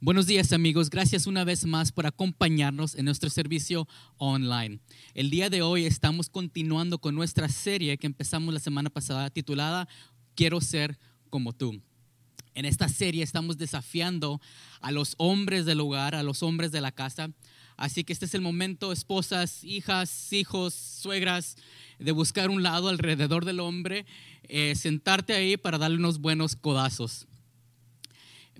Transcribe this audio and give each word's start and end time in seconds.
Buenos 0.00 0.26
días 0.26 0.52
amigos, 0.52 0.90
gracias 0.90 1.26
una 1.26 1.44
vez 1.44 1.64
más 1.64 1.90
por 1.92 2.06
acompañarnos 2.06 2.94
en 2.96 3.06
nuestro 3.06 3.30
servicio 3.30 3.88
online. 4.18 4.80
El 5.14 5.30
día 5.30 5.48
de 5.48 5.62
hoy 5.62 5.86
estamos 5.86 6.28
continuando 6.28 6.98
con 6.98 7.14
nuestra 7.14 7.48
serie 7.48 7.96
que 7.96 8.06
empezamos 8.06 8.52
la 8.52 8.60
semana 8.60 8.90
pasada 8.90 9.30
titulada 9.30 9.88
Quiero 10.34 10.60
ser 10.60 10.98
como 11.30 11.54
tú. 11.54 11.80
En 12.54 12.66
esta 12.66 12.88
serie 12.88 13.22
estamos 13.22 13.56
desafiando 13.56 14.40
a 14.80 14.90
los 14.90 15.14
hombres 15.16 15.64
del 15.64 15.80
hogar, 15.80 16.14
a 16.14 16.22
los 16.22 16.42
hombres 16.42 16.70
de 16.70 16.80
la 16.80 16.92
casa. 16.92 17.30
Así 17.76 18.04
que 18.04 18.12
este 18.12 18.26
es 18.26 18.34
el 18.34 18.42
momento, 18.42 18.92
esposas, 18.92 19.64
hijas, 19.64 20.32
hijos, 20.32 20.74
suegras, 20.74 21.56
de 21.98 22.12
buscar 22.12 22.50
un 22.50 22.62
lado 22.62 22.88
alrededor 22.88 23.44
del 23.44 23.60
hombre, 23.60 24.06
eh, 24.44 24.74
sentarte 24.76 25.32
ahí 25.32 25.56
para 25.56 25.78
darle 25.78 25.96
unos 25.96 26.18
buenos 26.18 26.56
codazos. 26.56 27.26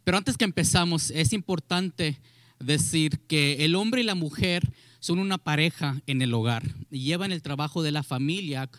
Pero 0.04 0.18
antes 0.18 0.36
que 0.36 0.44
empezamos, 0.44 1.10
es 1.10 1.32
importante 1.32 2.20
decir 2.60 3.20
que 3.26 3.64
el 3.64 3.74
hombre 3.74 4.02
y 4.02 4.04
la 4.04 4.14
mujer 4.14 4.70
son 5.00 5.18
una 5.18 5.38
pareja 5.38 6.00
en 6.06 6.22
el 6.22 6.32
hogar 6.32 6.62
y 6.90 7.00
llevan 7.00 7.32
el 7.32 7.42
trabajo 7.42 7.82
de 7.82 7.90
la 7.90 8.02
familia 8.02 8.70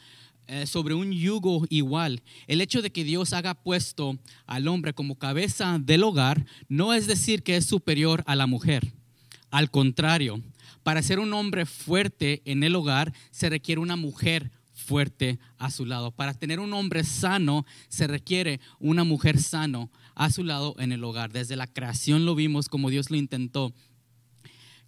eh, 0.47 0.67
sobre 0.67 0.93
un 0.93 1.11
yugo 1.11 1.65
igual. 1.69 2.21
El 2.47 2.61
hecho 2.61 2.81
de 2.81 2.91
que 2.91 3.03
Dios 3.03 3.33
haga 3.33 3.55
puesto 3.55 4.17
al 4.45 4.67
hombre 4.67 4.93
como 4.93 5.15
cabeza 5.15 5.79
del 5.79 6.03
hogar 6.03 6.45
no 6.69 6.93
es 6.93 7.07
decir 7.07 7.43
que 7.43 7.57
es 7.57 7.65
superior 7.65 8.23
a 8.27 8.35
la 8.35 8.47
mujer. 8.47 8.93
Al 9.49 9.71
contrario, 9.71 10.41
para 10.83 11.01
ser 11.01 11.19
un 11.19 11.33
hombre 11.33 11.65
fuerte 11.65 12.43
en 12.45 12.63
el 12.63 12.75
hogar 12.75 13.13
se 13.31 13.49
requiere 13.49 13.81
una 13.81 13.95
mujer 13.95 14.43
fuerte 14.43 14.64
a 15.57 15.71
su 15.71 15.85
lado. 15.85 16.11
Para 16.11 16.33
tener 16.33 16.59
un 16.59 16.73
hombre 16.73 17.03
sano 17.03 17.65
se 17.87 18.07
requiere 18.07 18.59
una 18.79 19.03
mujer 19.03 19.39
sano 19.39 19.89
a 20.15 20.29
su 20.29 20.43
lado 20.43 20.75
en 20.79 20.91
el 20.91 21.03
hogar. 21.03 21.31
Desde 21.31 21.55
la 21.55 21.67
creación 21.67 22.25
lo 22.25 22.35
vimos 22.35 22.69
como 22.69 22.89
Dios 22.89 23.09
lo 23.09 23.17
intentó. 23.17 23.73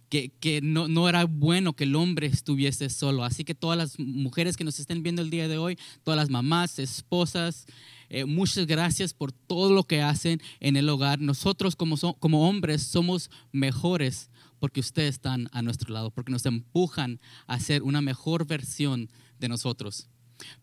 Que, 0.08 0.30
que 0.40 0.62
no, 0.62 0.88
no, 0.88 1.06
era 1.06 1.26
bueno 1.26 1.74
que 1.74 1.84
el 1.84 1.94
hombre 1.94 2.26
estuviese 2.28 2.88
solo. 2.88 3.24
Así 3.24 3.44
que 3.44 3.54
todas 3.54 3.76
las 3.76 3.98
mujeres 3.98 4.56
que 4.56 4.64
nos 4.64 4.78
estén 4.80 5.02
viendo 5.02 5.20
el 5.20 5.28
día 5.28 5.48
de 5.48 5.58
hoy, 5.58 5.78
todas 6.02 6.16
las 6.16 6.30
mamás, 6.30 6.78
esposas, 6.78 7.66
eh, 8.08 8.24
muchas 8.24 8.66
gracias 8.66 9.12
por 9.12 9.32
todo 9.32 9.70
lo 9.70 9.84
que 9.84 10.00
hacen 10.00 10.40
en 10.60 10.76
el 10.76 10.88
hogar. 10.88 11.20
Nosotros 11.20 11.76
como, 11.76 11.96
como 12.18 12.48
hombres 12.48 12.82
somos 12.82 13.30
mejores 13.52 14.30
porque 14.58 14.80
ustedes 14.80 15.16
están 15.16 15.48
a 15.52 15.62
nuestro 15.62 15.92
lado, 15.92 16.10
porque 16.10 16.32
nos 16.32 16.46
empujan 16.46 17.20
a 17.46 17.60
ser 17.60 17.82
una 17.82 18.00
mejor 18.00 18.46
versión 18.46 19.08
de 19.38 19.48
nosotros. 19.48 20.08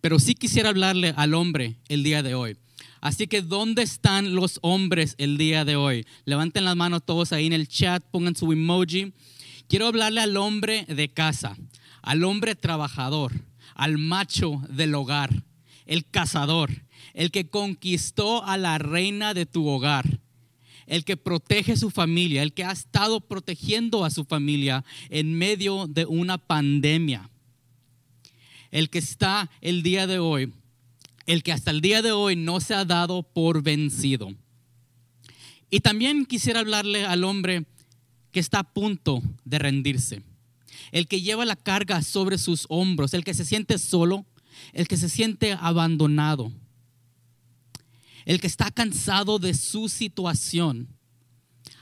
Pero 0.02 0.20
sí 0.20 0.36
quisiera 0.36 0.70
hablarle 0.70 1.14
al 1.18 1.34
hombre 1.34 1.78
el 1.88 2.04
día 2.04 2.24
de 2.24 2.36
hoy. 2.36 2.58
Así 3.02 3.28
que, 3.28 3.42
¿dónde 3.42 3.84
están 3.84 4.34
los 4.34 4.60
hombres 4.62 5.16
el 5.18 5.38
día 5.38 5.64
de 5.64 5.76
hoy? 5.76 6.08
Levanten 6.26 6.66
las 6.66 6.76
manos 6.76 7.04
todos 7.06 7.34
ahí 7.34 7.46
en 7.46 7.54
el 7.54 7.68
chat, 7.68 8.04
pongan 8.10 8.36
su 8.36 8.52
emoji. 8.52 9.14
Quiero 9.68 9.88
hablarle 9.88 10.22
al 10.22 10.38
hombre 10.38 10.86
de 10.86 11.10
casa, 11.10 11.56
al 12.02 12.24
hombre 12.24 12.56
trabajador, 12.56 13.34
al 13.76 13.98
macho 13.98 14.62
del 14.70 14.96
hogar, 14.96 15.44
el 15.86 16.06
cazador, 16.06 16.72
el 17.14 17.32
que 17.32 17.50
conquistó 17.50 18.44
a 18.44 18.58
la 18.58 18.78
reina 18.78 19.34
de 19.34 19.46
tu 19.46 19.68
hogar, 19.68 20.20
el 20.88 21.04
que 21.04 21.18
protege 21.18 21.78
su 21.78 21.92
familia, 21.92 22.44
el 22.44 22.54
que 22.54 22.64
ha 22.64 22.72
estado 22.72 23.22
protegiendo 23.22 24.06
a 24.06 24.10
su 24.10 24.26
familia 24.26 24.84
en 25.10 25.38
medio 25.38 25.88
de 25.88 26.06
una 26.06 26.38
pandemia 26.38 27.30
el 28.76 28.90
que 28.90 28.98
está 28.98 29.50
el 29.62 29.84
día 29.84 30.06
de 30.06 30.20
hoy, 30.20 30.52
el 31.28 31.44
que 31.44 31.54
hasta 31.54 31.72
el 31.72 31.80
día 31.80 32.02
de 32.02 32.12
hoy 32.12 32.36
no 32.36 32.60
se 32.60 32.74
ha 32.74 32.84
dado 32.84 33.24
por 33.24 33.64
vencido. 33.64 34.36
Y 35.70 35.80
también 35.80 36.26
quisiera 36.26 36.60
hablarle 36.60 37.06
al 37.06 37.24
hombre 37.24 37.68
que 38.34 38.42
está 38.42 38.60
a 38.60 38.74
punto 38.74 39.24
de 39.46 39.60
rendirse, 39.60 40.24
el 40.92 41.08
que 41.08 41.22
lleva 41.22 41.46
la 41.46 41.56
carga 41.56 42.02
sobre 42.02 42.38
sus 42.38 42.66
hombros, 42.68 43.14
el 43.14 43.24
que 43.24 43.34
se 43.34 43.46
siente 43.46 43.78
solo, 43.78 44.26
el 44.74 44.90
que 44.90 44.98
se 44.98 45.08
siente 45.08 45.54
abandonado, 45.54 46.52
el 48.26 48.42
que 48.42 48.48
está 48.48 48.72
cansado 48.72 49.40
de 49.40 49.54
su 49.54 49.88
situación. 49.88 50.90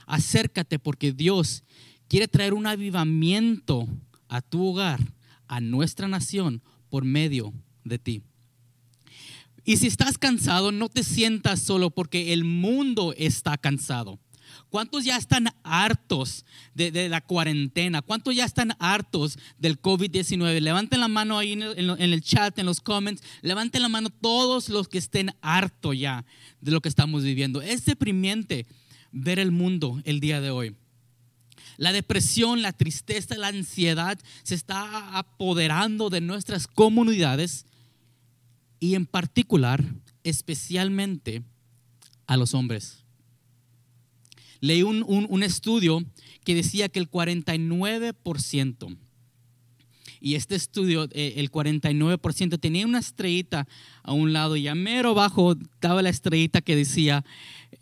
Acércate 0.06 0.78
porque 0.78 1.10
Dios 1.10 1.64
quiere 2.06 2.28
traer 2.28 2.54
un 2.54 2.68
avivamiento 2.68 3.88
a 4.28 4.40
tu 4.40 4.64
hogar, 4.64 5.00
a 5.48 5.60
nuestra 5.60 6.06
nación, 6.06 6.62
por 6.94 7.04
medio 7.04 7.52
de 7.82 7.98
ti. 7.98 8.22
Y 9.64 9.78
si 9.78 9.88
estás 9.88 10.16
cansado, 10.16 10.70
no 10.70 10.88
te 10.88 11.02
sientas 11.02 11.58
solo 11.58 11.90
porque 11.90 12.32
el 12.32 12.44
mundo 12.44 13.12
está 13.18 13.58
cansado. 13.58 14.20
¿Cuántos 14.68 15.04
ya 15.04 15.16
están 15.16 15.48
hartos 15.64 16.44
de, 16.72 17.08
la 17.08 17.20
cuarentena? 17.20 18.00
¿Cuántos 18.00 18.36
ya 18.36 18.44
están 18.44 18.76
hartos 18.78 19.40
del 19.58 19.82
COVID-19? 19.82 20.60
Levanten 20.60 21.00
la 21.00 21.08
mano 21.08 21.36
ahí 21.36 21.54
en 21.54 21.62
el, 21.62 22.22
chat, 22.22 22.56
en 22.60 22.66
los 22.66 22.80
comments. 22.80 23.24
Levanten 23.42 23.82
la 23.82 23.88
mano 23.88 24.08
todos 24.10 24.68
los 24.68 24.86
que 24.86 24.98
estén 24.98 25.32
hartos 25.40 25.98
ya 25.98 26.24
de 26.60 26.70
lo 26.70 26.80
que 26.80 26.88
estamos 26.88 27.24
viviendo. 27.24 27.60
Es 27.60 27.86
deprimente 27.86 28.68
ver 29.10 29.40
el 29.40 29.50
mundo 29.50 30.00
el 30.04 30.20
día 30.20 30.40
de 30.40 30.50
hoy. 30.50 30.76
La 31.76 31.92
depresión, 31.92 32.62
la 32.62 32.72
tristeza, 32.72 33.36
la 33.36 33.48
ansiedad 33.48 34.18
se 34.42 34.54
está 34.54 35.16
apoderando 35.16 36.10
de 36.10 36.20
nuestras 36.20 36.66
comunidades 36.66 37.66
y 38.80 38.94
en 38.94 39.06
particular, 39.06 39.84
especialmente 40.22 41.42
a 42.26 42.36
los 42.36 42.54
hombres. 42.54 43.04
Leí 44.60 44.82
un, 44.82 45.42
estudio 45.42 46.04
que 46.44 46.54
decía 46.54 46.88
que 46.88 46.98
el 46.98 47.10
49%, 47.10 48.96
y 50.24 50.36
este 50.36 50.54
estudio, 50.54 51.06
eh, 51.12 51.34
el 51.36 51.50
49% 51.50 52.58
tenía 52.58 52.86
una 52.86 52.98
estrellita 52.98 53.68
a 54.02 54.14
un 54.14 54.32
lado 54.32 54.56
y 54.56 54.66
a 54.68 54.74
mero 54.74 55.10
abajo 55.10 55.52
estaba 55.52 56.00
la 56.00 56.08
estrellita 56.08 56.62
que 56.62 56.74
decía 56.74 57.26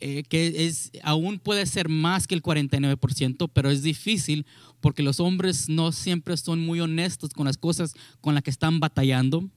eh, 0.00 0.24
que 0.28 0.66
es, 0.66 0.90
aún 1.04 1.38
puede 1.38 1.64
ser 1.66 1.88
más 1.88 2.26
que 2.26 2.34
el 2.34 2.42
49%, 2.42 3.48
pero 3.52 3.70
es 3.70 3.84
difícil 3.84 4.44
porque 4.80 5.04
los 5.04 5.20
hombres 5.20 5.68
no 5.68 5.92
siempre 5.92 6.36
son 6.36 6.58
muy 6.58 6.80
honestos 6.80 7.30
con 7.32 7.46
las 7.46 7.58
cosas 7.58 7.94
con 8.20 8.34
las 8.34 8.42
que 8.42 8.50
están 8.50 8.80
batallando. 8.80 9.48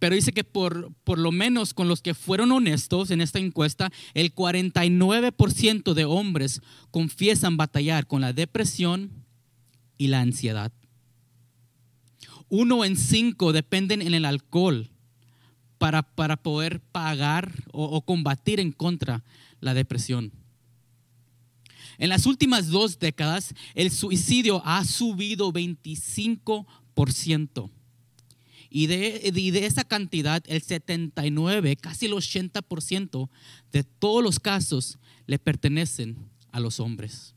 Pero 0.00 0.16
dice 0.16 0.32
que 0.32 0.42
por, 0.42 0.92
por 1.04 1.20
lo 1.20 1.30
menos 1.30 1.74
con 1.74 1.86
los 1.86 2.02
que 2.02 2.14
fueron 2.14 2.50
honestos 2.50 3.12
en 3.12 3.20
esta 3.20 3.38
encuesta, 3.38 3.92
el 4.14 4.34
49% 4.34 5.94
de 5.94 6.04
hombres 6.06 6.60
confiesan 6.90 7.56
batallar 7.56 8.08
con 8.08 8.20
la 8.20 8.32
depresión 8.32 9.12
y 9.96 10.08
la 10.08 10.22
ansiedad. 10.22 10.72
Uno 12.50 12.84
en 12.84 12.96
cinco 12.96 13.52
dependen 13.52 14.02
en 14.02 14.12
el 14.12 14.26
alcohol 14.26 14.90
para, 15.78 16.02
para 16.02 16.36
poder 16.36 16.80
pagar 16.80 17.54
o, 17.72 18.02
combatir 18.02 18.60
en 18.60 18.72
contra 18.72 19.24
la 19.60 19.72
depresión. 19.72 20.32
En 21.96 22.10
las 22.10 22.26
últimas 22.26 22.68
dos 22.68 22.98
décadas, 22.98 23.54
el 23.74 23.90
suicidio 23.90 24.60
ha 24.66 24.84
subido 24.84 25.50
25%. 25.52 27.70
Y 28.68 28.88
de, 28.88 29.30
de, 29.32 29.66
esa 29.66 29.84
cantidad, 29.84 30.42
el 30.46 30.60
79, 30.62 31.76
casi 31.76 32.06
el 32.06 32.12
80% 32.12 33.28
de 33.72 33.84
todos 33.84 34.22
los 34.22 34.40
casos 34.40 34.98
le 35.26 35.38
pertenecen 35.38 36.16
a 36.52 36.60
los 36.60 36.78
hombres. 36.80 37.34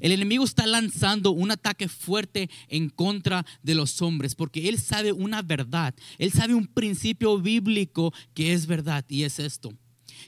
El 0.00 0.12
enemigo 0.12 0.44
está 0.44 0.66
lanzando 0.66 1.30
un 1.30 1.50
ataque 1.50 1.88
fuerte 1.88 2.50
en 2.68 2.88
contra 2.88 3.44
de 3.62 3.74
los 3.74 4.00
hombres 4.02 4.34
porque 4.34 4.68
él 4.68 4.78
sabe 4.78 5.12
una 5.12 5.42
verdad, 5.42 5.94
él 6.18 6.32
sabe 6.32 6.54
un 6.54 6.66
principio 6.66 7.38
bíblico 7.38 8.12
que 8.34 8.52
es 8.52 8.66
verdad 8.66 9.04
y 9.08 9.22
es 9.24 9.38
esto 9.38 9.72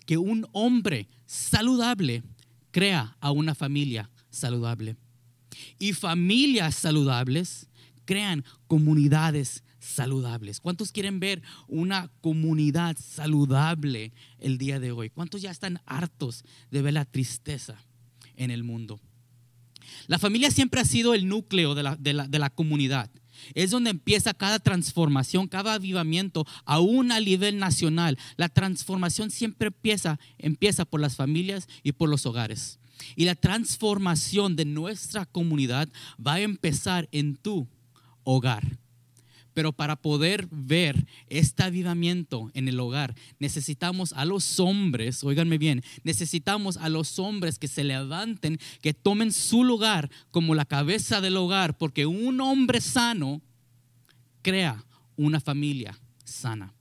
que 0.07 0.17
un 0.17 0.47
hombre 0.53 1.09
saludable 1.27 2.23
crea 2.71 3.17
a 3.21 3.31
una 3.31 3.55
familia 3.55 4.11
saludable. 4.31 4.97
Y 5.79 5.93
familias 5.93 6.75
saludables 6.75 7.69
crean 8.05 8.45
comunidades 8.67 9.63
saludables. 9.79 10.61
¿Cuántos 10.61 10.93
quieren 10.93 11.21
ver 11.21 11.43
una 11.69 12.11
comunidad 12.21 12.97
saludable 12.99 14.13
el 14.39 14.59
día 14.59 14.81
de 14.81 14.93
hoy? 14.93 15.11
¿Cuántos 15.11 15.43
ya 15.43 15.51
están 15.51 15.81
hartos 15.87 16.45
de 16.71 16.83
ver 16.83 16.95
la 16.95 17.05
tristeza 17.05 17.77
en 18.37 18.51
el 18.51 18.63
mundo? 18.63 19.01
La 20.07 20.19
familia 20.19 20.51
siempre 20.51 20.81
ha 20.81 20.85
sido 20.85 21.15
el 21.15 21.29
núcleo 21.29 21.75
de 21.75 21.83
la, 21.83 21.97
de 21.97 22.39
la 22.39 22.51
comunidad. 22.51 23.11
Es 23.55 23.71
donde 23.71 23.91
empieza 23.91 24.35
cada 24.35 24.59
transformación, 24.59 25.49
cada 25.49 25.75
avivamiento, 25.75 26.47
aún 26.65 27.13
a 27.13 27.21
nivel 27.21 27.59
nacional. 27.59 28.19
La 28.37 28.49
transformación 28.49 29.31
siempre 29.31 29.69
empieza, 29.69 30.19
empieza 30.39 30.85
por 30.85 31.01
las 31.01 31.17
familias 31.17 31.69
y 31.83 31.93
por 31.93 32.09
los 32.09 32.27
hogares. 32.27 32.79
Y 33.17 33.25
la 33.25 33.35
transformación 33.35 34.57
de 34.57 34.65
nuestra 34.65 35.25
comunidad 35.27 35.89
va 36.25 36.35
a 36.35 36.41
empezar 36.41 37.09
en 37.13 37.37
tu 37.37 37.67
hogar. 38.25 38.79
Pero 39.55 39.73
para 39.73 39.97
poder 39.97 40.49
ver 40.51 41.07
este 41.29 41.63
avivamiento 41.63 42.51
en 42.55 42.69
el 42.69 42.79
hogar, 42.79 43.15
necesitamos 43.39 44.13
a 44.13 44.25
los 44.25 44.61
hombres, 44.61 45.25
oíganme 45.25 45.59
bien, 45.59 45.83
necesitamos 46.05 46.77
a 46.77 46.89
los 46.89 47.19
hombres 47.19 47.59
que 47.59 47.69
se 47.69 47.85
levanten, 47.85 48.59
que 48.81 48.95
tomen 48.95 49.33
su 49.33 49.65
lugar 49.65 50.11
como 50.31 50.55
la 50.55 50.65
cabeza 50.65 51.21
del 51.21 51.37
hogar, 51.37 51.77
porque 51.77 52.07
un 52.07 52.41
hombre 52.41 52.81
sano 52.81 53.43
crea 54.43 54.85
una 55.17 55.41
familia 55.41 55.99
sana. 56.25 56.75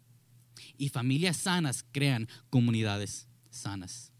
Y 0.78 0.90
familias 0.90 1.36
sanas 1.36 1.84
crean 1.92 2.30
comunidades 2.50 3.28
sanas. 3.50 4.14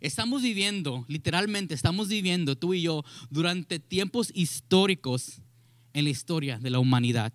Estamos 0.00 0.42
viviendo, 0.42 1.04
literalmente 1.08 1.74
estamos 1.74 2.08
viviendo 2.08 2.56
tú 2.56 2.74
y 2.74 2.82
yo 2.82 3.04
durante 3.30 3.78
tiempos 3.78 4.30
históricos 4.34 5.40
en 5.96 6.04
la 6.04 6.10
historia 6.10 6.58
de 6.58 6.68
la 6.68 6.78
humanidad. 6.78 7.32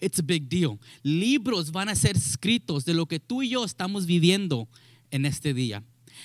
It's 0.00 0.18
a 0.18 0.22
big 0.22 0.48
deal. 0.48 0.80
Libros 1.04 1.70
van 1.70 1.88
a 1.88 1.94
ser 1.94 2.16
escritos 2.16 2.84
de 2.84 2.92
lo 2.92 3.06
que 3.06 3.20
tú 3.20 3.44
y 3.44 3.50
yo 3.50 3.64
estamos 3.64 4.04
viviendo 4.04 4.68
en 5.12 5.26
este 5.26 5.54
día. 5.54 5.84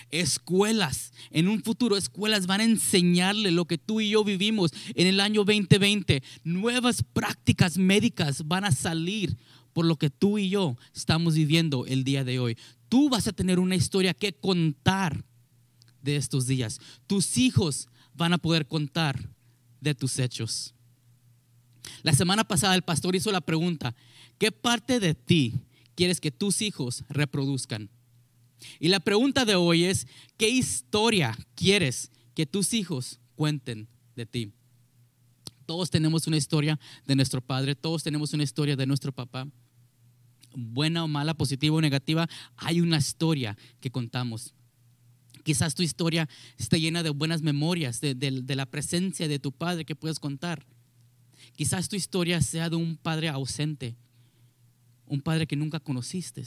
Escuelas, 0.09 1.13
en 1.29 1.47
un 1.47 1.61
futuro, 1.61 1.95
escuelas 1.95 2.47
van 2.47 2.61
a 2.61 2.63
enseñarle 2.63 3.51
lo 3.51 3.65
que 3.65 3.77
tú 3.77 4.01
y 4.01 4.09
yo 4.09 4.23
vivimos 4.23 4.71
en 4.95 5.05
el 5.05 5.19
año 5.19 5.43
2020. 5.43 6.23
Nuevas 6.43 7.03
prácticas 7.13 7.77
médicas 7.77 8.47
van 8.47 8.65
a 8.65 8.71
salir 8.71 9.37
por 9.73 9.85
lo 9.85 9.95
que 9.97 10.09
tú 10.09 10.39
y 10.39 10.49
yo 10.49 10.75
estamos 10.95 11.35
viviendo 11.35 11.85
el 11.85 12.03
día 12.03 12.23
de 12.23 12.39
hoy. 12.39 12.57
Tú 12.89 13.09
vas 13.09 13.27
a 13.27 13.31
tener 13.31 13.59
una 13.59 13.75
historia 13.75 14.15
que 14.15 14.33
contar 14.33 15.23
de 16.01 16.15
estos 16.15 16.47
días. 16.47 16.79
Tus 17.05 17.37
hijos 17.37 17.89
van 18.15 18.33
a 18.33 18.39
poder 18.39 18.67
contar 18.67 19.29
de 19.81 19.93
tus 19.93 20.17
hechos. 20.19 20.73
La 22.03 22.13
semana 22.13 22.43
pasada 22.43 22.75
el 22.75 22.83
pastor 22.83 23.15
hizo 23.15 23.31
la 23.31 23.41
pregunta, 23.41 23.95
¿qué 24.37 24.51
parte 24.51 24.99
de 24.99 25.13
ti 25.13 25.55
quieres 25.95 26.21
que 26.21 26.31
tus 26.31 26.61
hijos 26.61 27.03
reproduzcan? 27.09 27.89
Y 28.79 28.89
la 28.89 28.99
pregunta 28.99 29.43
de 29.43 29.55
hoy 29.55 29.85
es, 29.85 30.07
¿qué 30.37 30.49
historia 30.49 31.37
quieres 31.55 32.11
que 32.33 32.45
tus 32.45 32.73
hijos 32.73 33.19
cuenten 33.35 33.87
de 34.15 34.25
ti? 34.25 34.53
Todos 35.65 35.89
tenemos 35.89 36.27
una 36.27 36.37
historia 36.37 36.79
de 37.05 37.15
nuestro 37.15 37.41
padre, 37.41 37.75
todos 37.75 38.03
tenemos 38.03 38.33
una 38.33 38.43
historia 38.43 38.75
de 38.75 38.85
nuestro 38.85 39.11
papá. 39.11 39.47
Buena 40.53 41.03
o 41.03 41.07
mala, 41.07 41.33
positiva 41.33 41.75
o 41.75 41.81
negativa, 41.81 42.27
hay 42.57 42.81
una 42.81 42.97
historia 42.97 43.57
que 43.79 43.89
contamos. 43.89 44.53
Quizás 45.43 45.75
tu 45.75 45.83
historia 45.83 46.29
esté 46.57 46.79
llena 46.79 47.03
de 47.03 47.09
buenas 47.09 47.41
memorias, 47.41 48.01
de, 48.01 48.55
la 48.55 48.65
presencia 48.65 49.27
de 49.27 49.39
tu 49.39 49.51
padre 49.51 49.85
que 49.85 49.95
puedes 49.95 50.19
contar. 50.19 50.65
Quizás 51.55 51.89
tu 51.89 51.95
historia 51.95 52.41
sea 52.41 52.69
de 52.69 52.75
un 52.75 52.97
padre 52.97 53.29
ausente, 53.29 53.95
un 55.05 55.21
padre 55.21 55.47
que 55.47 55.55
nunca 55.55 55.79
conociste, 55.79 56.43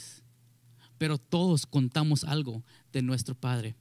pero 0.97 1.17
todos 1.17 1.65
contamos 1.65 2.23
algo 2.23 2.63
de 2.91 3.01
nuestro 3.01 3.35
padre. 3.35 3.75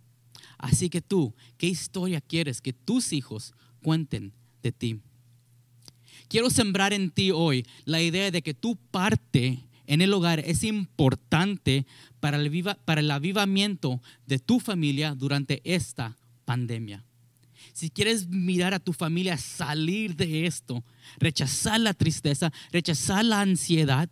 Así 0.59 0.91
que 0.91 1.01
tú, 1.01 1.35
¿qué 1.57 1.67
historia 1.67 2.21
quieres 2.21 2.61
que 2.61 2.73
tus 2.73 3.13
hijos 3.13 3.55
cuenten 3.83 4.33
de 4.63 4.73
ti? 4.73 5.01
Quiero 6.29 6.51
sembrar 6.51 6.93
en 6.93 7.11
ti 7.11 7.31
hoy 7.31 7.67
la 7.85 8.03
idea 8.03 8.31
de 8.31 8.43
que 8.43 8.55
tu 8.55 8.77
parte 8.77 9.65
en 9.87 10.01
el 10.01 10.13
hogar 10.13 10.41
es 10.41 10.65
importante 10.65 11.87
para 12.21 12.37
el, 12.37 12.77
para 12.85 13.01
el 13.01 13.11
avivamiento 13.11 14.01
de 14.27 14.39
tu 14.39 14.61
familia 14.61 15.15
durante 15.15 15.61
esta 15.65 16.17
pandemia. 16.45 17.05
Si 17.73 17.91
quieres 17.91 18.29
mirar 18.29 18.75
a 18.75 18.79
tu 18.79 18.93
familia 18.93 19.37
salir 19.37 20.17
de 20.17 20.47
esto, 20.47 20.85
rechazar 21.19 21.81
la 21.81 21.95
tristeza, 21.95 22.53
rechazar 22.71 23.25
la 23.25 23.41
ansiedad 23.41 24.09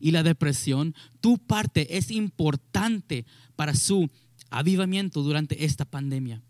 y 0.00 0.10
la 0.10 0.22
depresión, 0.22 0.94
tu 1.20 1.38
parte 1.38 1.96
es 1.96 2.10
importante 2.10 3.24
para 3.56 3.74
su 3.74 4.10
avivamiento 4.50 5.22
durante 5.22 5.64
esta 5.64 5.84
pandemia. 5.84 6.42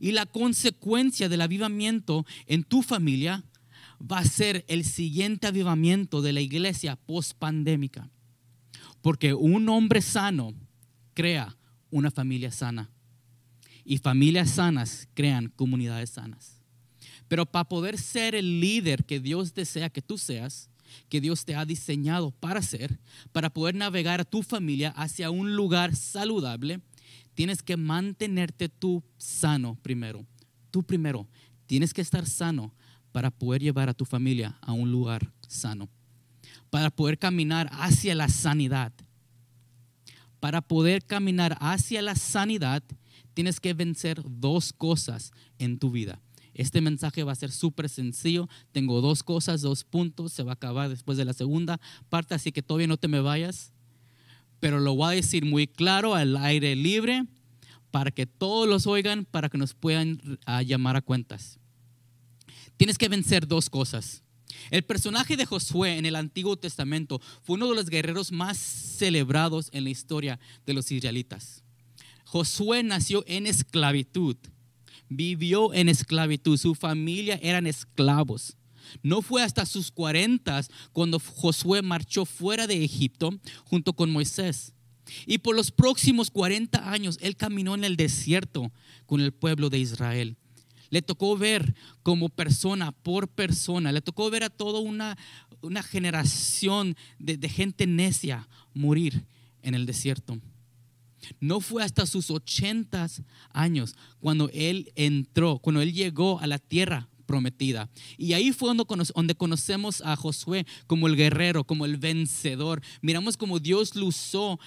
Y 0.00 0.12
la 0.12 0.26
consecuencia 0.26 1.28
del 1.28 1.40
avivamiento 1.40 2.26
en 2.46 2.64
tu 2.64 2.82
familia 2.82 3.44
va 4.00 4.18
a 4.18 4.24
ser 4.24 4.64
el 4.68 4.84
siguiente 4.84 5.46
avivamiento 5.46 6.22
de 6.22 6.32
la 6.32 6.40
iglesia 6.40 6.96
post-pandémica. 6.96 8.10
Porque 9.02 9.34
un 9.34 9.68
hombre 9.68 10.02
sano 10.02 10.54
crea 11.14 11.56
una 11.90 12.10
familia 12.10 12.50
sana. 12.50 12.90
Y 13.84 13.98
familias 13.98 14.50
sanas 14.50 15.08
crean 15.14 15.48
comunidades 15.48 16.10
sanas. 16.10 16.60
Pero 17.26 17.46
para 17.46 17.68
poder 17.68 17.98
ser 17.98 18.34
el 18.34 18.60
líder 18.60 19.04
que 19.04 19.20
Dios 19.20 19.54
desea 19.54 19.90
que 19.90 20.02
tú 20.02 20.18
seas, 20.18 20.70
que 21.08 21.20
Dios 21.20 21.44
te 21.44 21.54
ha 21.54 21.64
diseñado 21.64 22.30
para 22.30 22.62
ser, 22.62 22.98
para 23.32 23.50
poder 23.50 23.74
navegar 23.74 24.20
a 24.20 24.24
tu 24.24 24.42
familia 24.42 24.90
hacia 24.90 25.30
un 25.30 25.54
lugar 25.54 25.94
saludable, 25.94 26.80
tienes 27.34 27.62
que 27.62 27.76
mantenerte 27.76 28.68
tú 28.68 29.02
sano 29.16 29.78
primero. 29.82 30.26
Tú 30.70 30.82
primero 30.82 31.28
tienes 31.66 31.92
que 31.94 32.00
estar 32.00 32.26
sano 32.26 32.74
para 33.18 33.32
poder 33.32 33.60
llevar 33.60 33.88
a 33.88 33.94
tu 33.94 34.04
familia 34.04 34.56
a 34.60 34.72
un 34.72 34.92
lugar 34.92 35.32
sano, 35.48 35.88
para 36.70 36.88
poder 36.88 37.18
caminar 37.18 37.68
hacia 37.72 38.14
la 38.14 38.28
sanidad. 38.28 38.92
Para 40.38 40.60
poder 40.60 41.04
caminar 41.04 41.56
hacia 41.58 42.00
la 42.00 42.14
sanidad, 42.14 42.84
tienes 43.34 43.58
que 43.58 43.74
vencer 43.74 44.22
dos 44.24 44.72
cosas 44.72 45.32
en 45.58 45.80
tu 45.80 45.90
vida. 45.90 46.20
Este 46.54 46.80
mensaje 46.80 47.24
va 47.24 47.32
a 47.32 47.34
ser 47.34 47.50
súper 47.50 47.88
sencillo. 47.88 48.48
Tengo 48.70 49.00
dos 49.00 49.24
cosas, 49.24 49.62
dos 49.62 49.82
puntos. 49.82 50.32
Se 50.32 50.44
va 50.44 50.52
a 50.52 50.54
acabar 50.54 50.88
después 50.88 51.18
de 51.18 51.24
la 51.24 51.32
segunda 51.32 51.80
parte, 52.08 52.36
así 52.36 52.52
que 52.52 52.62
todavía 52.62 52.86
no 52.86 52.98
te 52.98 53.08
me 53.08 53.18
vayas. 53.18 53.72
Pero 54.60 54.78
lo 54.78 54.94
voy 54.94 55.08
a 55.08 55.16
decir 55.16 55.44
muy 55.44 55.66
claro 55.66 56.14
al 56.14 56.36
aire 56.36 56.76
libre 56.76 57.24
para 57.90 58.12
que 58.12 58.26
todos 58.26 58.68
los 58.68 58.86
oigan, 58.86 59.24
para 59.24 59.48
que 59.48 59.58
nos 59.58 59.74
puedan 59.74 60.38
ah, 60.46 60.62
llamar 60.62 60.94
a 60.94 61.00
cuentas. 61.00 61.58
Tienes 62.78 62.96
que 62.96 63.08
vencer 63.08 63.46
dos 63.46 63.68
cosas. 63.68 64.22
El 64.70 64.84
personaje 64.84 65.36
de 65.36 65.46
Josué 65.46 65.98
en 65.98 66.06
el 66.06 66.14
Antiguo 66.14 66.56
Testamento 66.56 67.20
fue 67.42 67.56
uno 67.56 67.68
de 67.68 67.74
los 67.74 67.90
guerreros 67.90 68.32
más 68.32 68.56
celebrados 68.56 69.68
en 69.72 69.84
la 69.84 69.90
historia 69.90 70.38
de 70.64 70.74
los 70.74 70.90
israelitas. 70.90 71.64
Josué 72.24 72.84
nació 72.84 73.24
en 73.26 73.46
esclavitud, 73.46 74.36
vivió 75.08 75.74
en 75.74 75.88
esclavitud, 75.88 76.56
su 76.56 76.76
familia 76.76 77.38
eran 77.42 77.66
esclavos. 77.66 78.56
No 79.02 79.22
fue 79.22 79.42
hasta 79.42 79.66
sus 79.66 79.90
40 79.90 80.62
cuando 80.92 81.18
Josué 81.18 81.82
marchó 81.82 82.24
fuera 82.24 82.68
de 82.68 82.84
Egipto 82.84 83.30
junto 83.64 83.92
con 83.92 84.10
Moisés. 84.10 84.72
Y 85.26 85.38
por 85.38 85.56
los 85.56 85.72
próximos 85.72 86.30
40 86.30 86.90
años 86.90 87.18
él 87.20 87.36
caminó 87.36 87.74
en 87.74 87.82
el 87.82 87.96
desierto 87.96 88.70
con 89.06 89.20
el 89.20 89.32
pueblo 89.32 89.68
de 89.68 89.78
Israel. 89.80 90.36
Le 90.90 91.02
tocó 91.02 91.36
ver 91.36 91.74
como 92.02 92.28
persona 92.28 92.92
por 92.92 93.28
persona, 93.28 93.92
le 93.92 94.00
tocó 94.00 94.30
ver 94.30 94.44
a 94.44 94.50
toda 94.50 94.80
una, 94.80 95.16
generación 95.82 96.96
de, 97.18 97.36
de 97.36 97.48
gente 97.48 97.86
necia 97.86 98.48
morir 98.74 99.26
en 99.62 99.74
el 99.74 99.86
desierto. 99.86 100.40
No 101.40 101.60
fue 101.60 101.82
hasta 101.82 102.06
sus 102.06 102.30
80 102.30 103.06
años 103.52 103.96
cuando 104.20 104.50
él 104.52 104.92
entró, 104.94 105.58
cuando 105.58 105.82
él 105.82 105.92
llegó 105.92 106.40
a 106.40 106.46
la 106.46 106.58
tierra 106.58 107.08
prometida. 107.28 107.90
Y 108.16 108.32
ahí 108.32 108.52
fue 108.52 108.74
donde 108.74 109.34
conocemos 109.34 110.00
a 110.00 110.16
Josué 110.16 110.66
como 110.86 111.06
el 111.06 111.14
guerrero, 111.14 111.62
como 111.62 111.84
el 111.84 111.98
vencedor. 111.98 112.80
Miramos 113.02 113.36
como 113.36 113.60
Dios 113.60 113.94
lo 113.94 114.06
usó, 114.06 114.58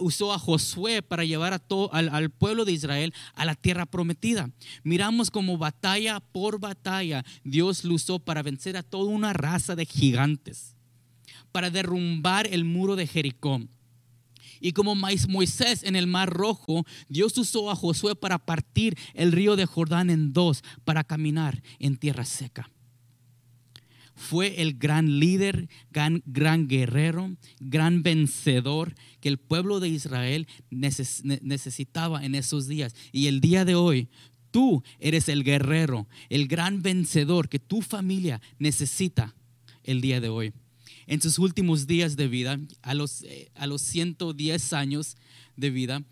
usó 0.00 0.32
a 0.32 0.38
Josué 0.38 1.02
para 1.02 1.24
llevar 1.24 1.52
a 1.52 1.58
todo, 1.58 1.92
al, 1.92 2.30
pueblo 2.30 2.64
de 2.64 2.72
Israel 2.72 3.12
a 3.34 3.44
la 3.44 3.54
tierra 3.54 3.84
prometida. 3.84 4.50
Miramos 4.82 5.30
como 5.30 5.58
batalla 5.58 6.20
por 6.20 6.58
batalla 6.58 7.22
Dios 7.44 7.84
lo 7.84 7.94
usó 7.94 8.18
para 8.18 8.42
vencer 8.42 8.78
a 8.78 8.82
toda 8.82 9.10
una 9.10 9.34
raza 9.34 9.76
de 9.76 9.84
gigantes, 9.84 10.74
para 11.52 11.68
derrumbar 11.68 12.46
el 12.46 12.64
muro 12.64 12.96
de 12.96 13.06
Jericó 13.06 13.60
y 14.60 14.72
como 14.72 14.94
Moisés 14.94 15.82
en 15.82 15.96
el 15.96 16.06
Mar 16.06 16.30
Rojo, 16.30 16.84
Dios 17.08 17.36
usó 17.38 17.70
a 17.70 17.76
Josué 17.76 18.14
para 18.14 18.38
partir 18.38 18.96
el 19.14 19.32
río 19.32 19.56
de 19.56 19.66
Jordán 19.66 20.10
en 20.10 20.32
dos, 20.32 20.62
para 20.84 21.04
caminar 21.04 21.62
en 21.78 21.96
tierra 21.96 22.24
seca. 22.24 22.70
Fue 24.14 24.62
el 24.62 24.78
gran 24.78 25.20
líder, 25.20 25.68
gran, 25.90 26.22
gran 26.24 26.68
guerrero, 26.68 27.36
gran 27.60 28.02
vencedor 28.02 28.94
que 29.20 29.28
el 29.28 29.38
pueblo 29.38 29.78
de 29.78 29.90
Israel 29.90 30.48
necesitaba 30.70 32.24
en 32.24 32.34
esos 32.34 32.66
días. 32.66 32.94
Y 33.12 33.26
el 33.26 33.42
día 33.42 33.66
de 33.66 33.74
hoy, 33.74 34.08
tú 34.50 34.82
eres 35.00 35.28
el 35.28 35.44
guerrero, 35.44 36.08
el 36.30 36.48
gran 36.48 36.80
vencedor 36.80 37.50
que 37.50 37.58
tu 37.58 37.82
familia 37.82 38.40
necesita 38.58 39.34
el 39.84 40.00
día 40.00 40.20
de 40.20 40.30
hoy 40.30 40.54
en 41.06 41.20
sus 41.20 41.38
últimos 41.38 41.86
días 41.86 42.16
de 42.16 42.28
vida, 42.28 42.58
a 42.82 42.94
los, 42.94 43.22
eh, 43.22 43.50
a 43.54 43.66
los 43.66 43.82
110 43.82 44.72
años 44.72 45.16
de 45.56 45.70
vida, 45.70 46.02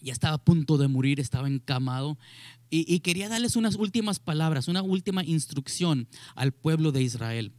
ya 0.00 0.12
estaba 0.12 0.34
a 0.34 0.44
punto 0.44 0.78
de 0.78 0.88
morir, 0.88 1.20
estaba 1.20 1.48
encamado. 1.48 2.18
Y, 2.70 2.92
y, 2.92 3.00
quería 3.00 3.28
darles 3.28 3.56
unas 3.56 3.76
últimas 3.76 4.18
palabras, 4.18 4.68
una 4.68 4.82
última 4.82 5.24
instrucción 5.24 6.08
al 6.34 6.52
pueblo 6.52 6.90
de 6.92 7.02
Israel. 7.02 7.52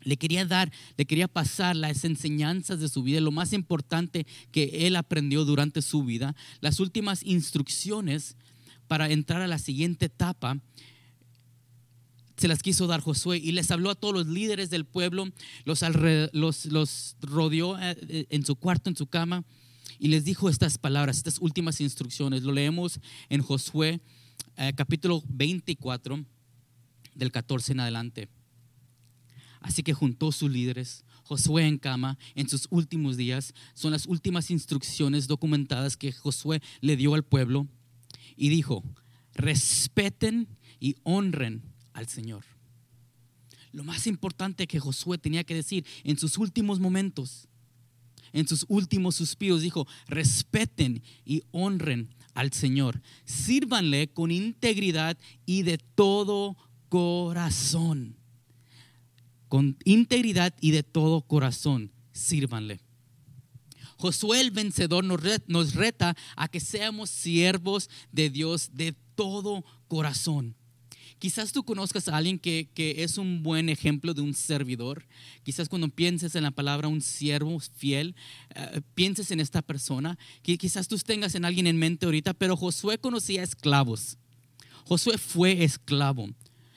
le 0.00 0.16
quería 0.16 0.46
dar, 0.46 0.72
le 0.96 1.06
quería 1.06 1.26
pasar 1.26 1.74
las 1.74 2.04
enseñanzas 2.04 2.78
de 2.80 2.88
su 2.88 3.02
vida, 3.02 3.20
lo 3.20 3.32
más 3.32 3.52
importante 3.52 4.26
que 4.52 4.86
él 4.86 4.96
aprendió 4.96 5.44
durante 5.44 5.82
su 5.82 6.04
vida, 6.04 6.36
las 6.60 6.78
últimas 6.80 7.22
instrucciones 7.24 8.36
para 8.86 9.10
entrar 9.10 9.42
a 9.42 9.46
la 9.46 9.58
siguiente 9.58 10.06
etapa. 10.06 10.60
Se 12.38 12.46
las 12.46 12.62
quiso 12.62 12.86
dar 12.86 13.00
Josué 13.00 13.38
y 13.38 13.50
les 13.50 13.70
habló 13.72 13.90
a 13.90 13.96
todos 13.96 14.14
los 14.14 14.26
líderes 14.28 14.70
del 14.70 14.84
pueblo, 14.84 15.28
los, 15.64 15.82
los, 16.32 17.16
rodeó 17.20 17.76
eh, 17.80 18.26
en 18.30 18.46
su 18.46 18.54
cuarto, 18.54 18.88
en 18.88 18.96
su 18.96 19.08
cama, 19.08 19.44
y 19.98 20.06
les 20.08 20.24
dijo 20.24 20.48
estas 20.48 20.78
palabras, 20.78 21.16
estas 21.16 21.40
últimas 21.40 21.80
instrucciones. 21.80 22.44
Lo 22.44 22.52
leemos 22.52 23.00
en 23.28 23.42
Josué 23.42 24.00
eh, 24.56 24.72
capítulo 24.76 25.22
24, 25.28 26.24
del 27.16 27.32
14 27.32 27.72
en 27.72 27.80
adelante. 27.80 28.28
Así 29.60 29.82
que 29.82 29.92
juntó 29.92 30.30
sus 30.30 30.48
líderes, 30.48 31.04
Josué 31.24 31.66
en 31.66 31.78
cama, 31.78 32.18
en 32.36 32.48
sus 32.48 32.68
últimos 32.70 33.16
días. 33.16 33.52
Son 33.74 33.90
las 33.90 34.06
últimas 34.06 34.52
instrucciones 34.52 35.26
documentadas 35.26 35.96
que 35.96 36.12
Josué 36.12 36.62
le 36.80 36.96
dio 36.96 37.14
al 37.14 37.24
pueblo. 37.24 37.66
Y 38.36 38.48
dijo, 38.48 38.84
respeten 39.34 40.46
y 40.78 40.94
honren 41.02 41.62
al 41.98 42.08
Señor. 42.08 42.44
Lo 43.72 43.84
más 43.84 44.06
importante 44.06 44.66
que 44.66 44.80
Josué 44.80 45.18
tenía 45.18 45.44
que 45.44 45.54
decir 45.54 45.84
en 46.04 46.18
sus 46.18 46.38
últimos 46.38 46.80
momentos, 46.80 47.48
en 48.32 48.48
sus 48.48 48.64
últimos 48.68 49.16
suspiros, 49.16 49.62
dijo, 49.62 49.86
respeten 50.06 51.02
y 51.24 51.42
honren 51.50 52.14
al 52.34 52.52
Señor. 52.52 53.00
Sírvanle 53.24 54.08
con 54.08 54.30
integridad 54.30 55.18
y 55.44 55.62
de 55.62 55.78
todo 55.78 56.56
corazón 56.88 58.18
con 59.48 59.76
integridad 59.84 60.54
y 60.60 60.70
de 60.70 60.82
todo 60.82 61.22
corazón, 61.22 61.90
sírvanle. 62.12 62.80
Josué 63.96 64.40
el 64.40 64.52
vencedor 64.52 65.04
nos 65.04 65.74
reta 65.74 66.16
a 66.36 66.48
que 66.48 66.60
seamos 66.60 67.10
siervos 67.10 67.90
de 68.12 68.30
Dios 68.30 68.70
de 68.74 68.94
todo 69.16 69.64
corazón. 69.88 70.54
Quizás 71.18 71.52
tú 71.52 71.64
conozcas 71.64 72.08
a 72.08 72.16
alguien 72.16 72.38
que, 72.38 72.68
es 72.76 73.18
un 73.18 73.42
buen 73.42 73.68
ejemplo 73.68 74.14
de 74.14 74.22
un 74.22 74.34
servidor. 74.34 75.04
Quizás 75.42 75.68
cuando 75.68 75.88
pienses 75.88 76.34
en 76.34 76.44
la 76.44 76.52
palabra 76.52 76.88
un 76.88 77.00
siervo 77.00 77.58
fiel, 77.58 78.14
eh, 78.54 78.80
pienses 78.94 79.30
en 79.30 79.40
esta 79.40 79.62
persona. 79.62 80.16
quizás 80.42 80.86
tú 80.86 80.96
tengas 80.98 81.34
en 81.34 81.44
alguien 81.44 81.66
en 81.66 81.76
mente 81.76 82.06
ahorita, 82.06 82.34
pero 82.34 82.56
Josué 82.56 82.98
conocía 82.98 83.42
esclavos. 83.42 84.16
Josué 84.84 85.18
fue 85.18 85.64
esclavo. 85.64 86.28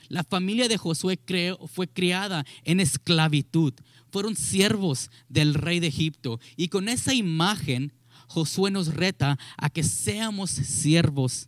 La 0.09 0.23
familia 0.23 0.67
de 0.67 0.77
Josué 0.77 1.19
fue 1.67 1.87
criada 1.87 2.45
en 2.63 2.79
esclavitud. 2.79 3.73
Fueron 4.11 4.35
siervos 4.35 5.09
del 5.29 5.53
rey 5.53 5.79
de 5.79 5.87
Egipto. 5.87 6.39
Y 6.57 6.67
con 6.67 6.89
esa 6.89 7.13
imagen, 7.13 7.93
Josué 8.27 8.71
nos 8.71 8.93
reta 8.93 9.37
a 9.55 9.69
que 9.69 9.83
seamos 9.83 10.49
siervos 10.49 11.47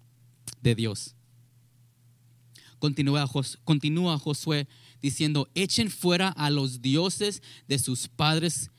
de 0.61 0.75
Dios. 0.75 1.15
Continúa, 2.83 4.17
Josué 4.17 4.67
diciendo, 5.01 5.49
echen 5.55 5.89
fuera 5.89 6.29
a 6.29 6.49
los 6.49 6.81
dioses 6.81 7.41
de 7.67 7.79
sus 7.79 8.09
padres 8.09 8.71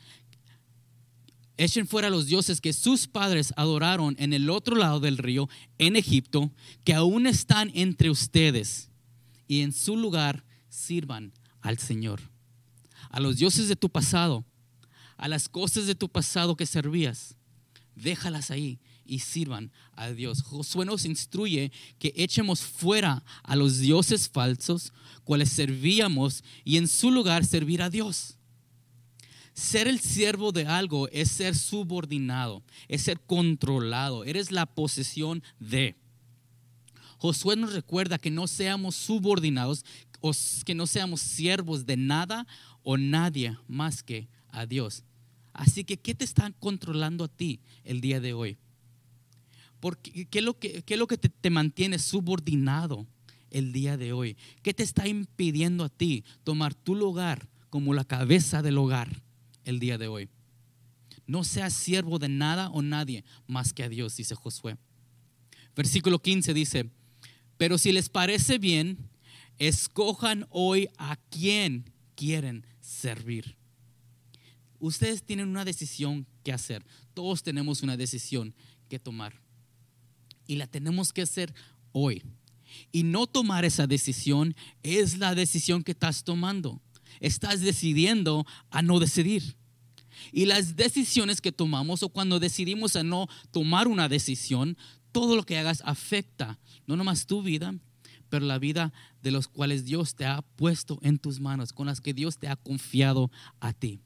Echen 1.57 1.87
fuera 1.87 2.09
a 2.09 2.11
los 2.11 2.27
dioses 2.27 2.61
que 2.61 2.73
sus 2.73 3.07
padres 3.07 3.55
adoraron 3.57 4.17
en 4.19 4.33
el 4.33 4.51
otro 4.51 4.75
lado 4.75 4.99
del 4.99 5.19
río, 5.19 5.49
en 5.79 5.95
Egipto, 5.95 6.51
que 6.83 6.95
aún 6.95 7.29
están 7.29 7.71
entre 7.75 8.11
ustedes 8.11 8.91
y 9.47 9.61
en 9.61 9.73
su 9.73 9.97
lugar 9.97 10.45
sirvan 10.69 11.33
al 11.61 11.79
Señor. 11.79 12.21
A 13.09 13.21
los 13.21 13.37
dioses 13.37 13.69
de 13.69 13.77
tu 13.77 13.89
pasado, 13.89 14.45
a 15.17 15.29
las 15.29 15.49
cosas 15.49 15.87
de 15.87 15.95
tu 15.95 16.09
pasado 16.09 16.57
que 16.57 16.67
servías, 16.67 17.37
déjalas 17.95 18.51
ahí 18.51 18.81
y 19.07 19.21
sirvan 19.21 19.73
a 19.93 20.11
Dios. 20.11 20.43
Josué 20.43 20.85
nos 20.85 21.05
instruye 21.05 21.73
que 21.99 22.13
echemos 22.17 22.61
fuera 22.61 23.23
a 23.43 23.57
los 23.57 23.79
dioses 23.79 24.29
falsos, 24.29 24.93
cuales 25.25 25.51
servíamos, 25.51 26.45
y 26.65 26.77
en 26.77 26.89
su 26.89 27.11
lugar 27.11 27.45
servir 27.45 27.83
a 27.83 27.91
Dios. 27.91 28.37
Ser 29.55 29.87
el 29.87 30.01
siervo 30.01 30.51
de 30.51 30.67
algo 30.67 31.09
es 31.09 31.31
ser 31.31 31.55
subordinado, 31.55 32.63
es 32.89 33.03
ser 33.03 33.21
controlado, 33.21 34.25
eres 34.25 34.51
la 34.51 34.67
posesión 34.67 35.43
de. 35.61 35.97
Josué 37.19 37.57
nos 37.57 37.73
recuerda 37.73 38.19
que 38.19 38.31
no 38.31 38.49
seamos 38.49 38.97
subordinados 38.97 39.85
o 40.21 40.33
que 40.65 40.75
no 40.75 40.87
seamos 40.87 41.21
siervos 41.21 41.87
de 41.87 41.97
nada 41.97 42.47
o 42.83 42.97
nadie 42.97 43.57
más 43.69 44.03
que 44.03 44.29
a 44.49 44.67
Dios. 44.67 45.05
Así 45.53 45.85
que, 45.85 45.97
¿qué 45.97 46.15
te 46.15 46.25
está 46.25 46.51
controlando 46.59 47.25
a 47.25 47.29
ti 47.29 47.61
el 47.85 48.01
día 48.01 48.21
de 48.21 48.33
hoy? 48.33 48.59
Porque, 49.85 50.25
¿Qué 50.31 50.39
es 50.39 50.45
lo 50.47 50.59
que, 50.59 50.81
qué 50.81 50.95
es 50.95 50.99
lo 50.99 51.07
que 51.07 51.19
te, 51.19 51.29
te 51.29 51.51
mantiene 51.51 51.99
subordinado 51.99 53.07
el 53.51 53.71
día 53.71 53.99
de 53.99 54.15
hoy? 54.15 54.35
¿Qué 54.63 54.73
te 54.73 54.83
está 54.83 55.07
impidiendo 55.07 55.85
a 55.85 55.91
ti 55.91 56.25
tomar 56.43 56.75
tu 56.75 56.95
lugar 56.95 57.51
como 57.69 57.93
la 57.93 58.07
cabeza 58.07 58.63
del 58.63 58.79
hogar 58.79 59.23
el 59.63 59.81
día 59.81 59.99
de 59.99 60.09
hoy? 60.09 60.31
No 61.27 61.45
seas 61.45 61.75
siervo 61.75 62.19
de 62.19 62.31
nada 62.31 62.71
o 62.71 62.81
nadie 62.81 63.27
más 63.47 63.75
que 63.75 63.83
a 63.83 63.91
Dios, 63.91 64.17
dice 64.17 64.35
Josué. 64.35 64.79
Versículo 65.77 66.19
15 66.19 66.55
dice, 66.55 66.89
pero 67.59 67.77
si 67.77 67.93
les 67.93 68.09
parece 68.09 68.57
bien, 68.57 69.11
escojan 69.59 70.47
hoy 70.49 70.89
a 70.97 71.17
quién 71.29 71.93
quieren 72.15 72.65
servir. 72.81 73.55
Ustedes 74.79 75.23
tienen 75.23 75.51
una 75.51 75.67
decisión 75.67 76.27
que 76.43 76.55
hacer. 76.55 76.87
Todos 77.13 77.43
tenemos 77.43 77.83
una 77.83 77.99
decisión 77.99 78.55
que 78.89 78.99
tomar. 78.99 79.44
Y 80.47 80.57
la 80.57 80.67
tenemos 80.67 81.13
que 81.13 81.23
hacer 81.23 81.55
hoy. 81.93 82.23
Y 82.93 83.05
no 83.05 83.27
tomar 83.27 83.65
esa 83.65 83.87
decisión 83.87 84.55
es 84.83 85.19
la 85.19 85.35
decisión 85.35 85.83
que 85.83 85.93
estás 85.93 86.25
tomando. 86.25 86.81
Estás 87.21 87.61
decidiendo 87.61 88.47
a 88.71 88.83
no 88.83 88.99
decidir. 88.99 89.57
Y 90.33 90.47
las 90.47 90.77
decisiones 90.77 91.41
que 91.41 91.53
tomamos 91.53 92.03
o 92.03 92.09
cuando 92.09 92.41
decidimos 92.41 92.97
a 92.97 93.03
no 93.03 93.29
tomar 93.51 93.89
una 93.89 94.09
decisión, 94.09 94.77
todo 95.13 95.37
lo 95.37 95.45
que 95.45 95.59
hagas 95.59 95.83
afecta 95.85 96.59
no 96.87 96.97
nomás 96.97 97.27
tu 97.27 97.43
vida, 97.43 97.75
pero 98.29 98.47
la 98.47 98.59
vida 98.59 98.93
de 99.23 99.31
los 99.31 99.49
cuales 99.49 99.85
Dios 99.85 100.15
te 100.15 100.27
ha 100.27 100.43
puesto 100.43 100.99
en 101.03 101.19
tus 101.19 101.41
manos, 101.41 101.73
con 101.73 101.87
las 101.87 102.01
que 102.01 102.15
Dios 102.15 102.39
te 102.39 102.49
ha 102.49 102.57
confiado 102.57 103.31
a 103.61 103.73
ti. 103.73 104.01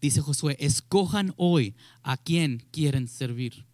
Dice 0.00 0.20
Josué, 0.20 0.56
escojan 0.60 1.34
hoy 1.36 1.74
a 2.02 2.16
quién 2.16 2.64
quieren 2.70 3.08
servir. 3.08 3.66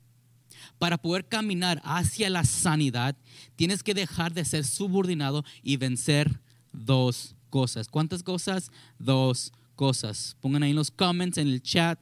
Para 0.79 0.99
poder 0.99 1.27
caminar 1.27 1.81
hacia 1.85 2.29
la 2.31 2.45
sanidad, 2.45 3.17
tienes 3.57 3.83
que 3.83 3.95
dejar 3.95 4.35
de 4.35 4.45
ser 4.45 4.65
subordinado 4.65 5.45
y 5.63 5.77
vencer 5.77 6.41
dos 6.73 7.37
cosas. 7.51 7.89
¿Cuántas 7.89 8.23
cosas? 8.23 8.71
Dos 8.99 9.53
cosas. 9.75 10.37
Pongan 10.41 10.63
ahí 10.63 10.71
en 10.71 10.77
los 10.77 10.91
comments, 10.91 11.39
en 11.39 11.49
el 11.49 11.63
chat, 11.63 11.99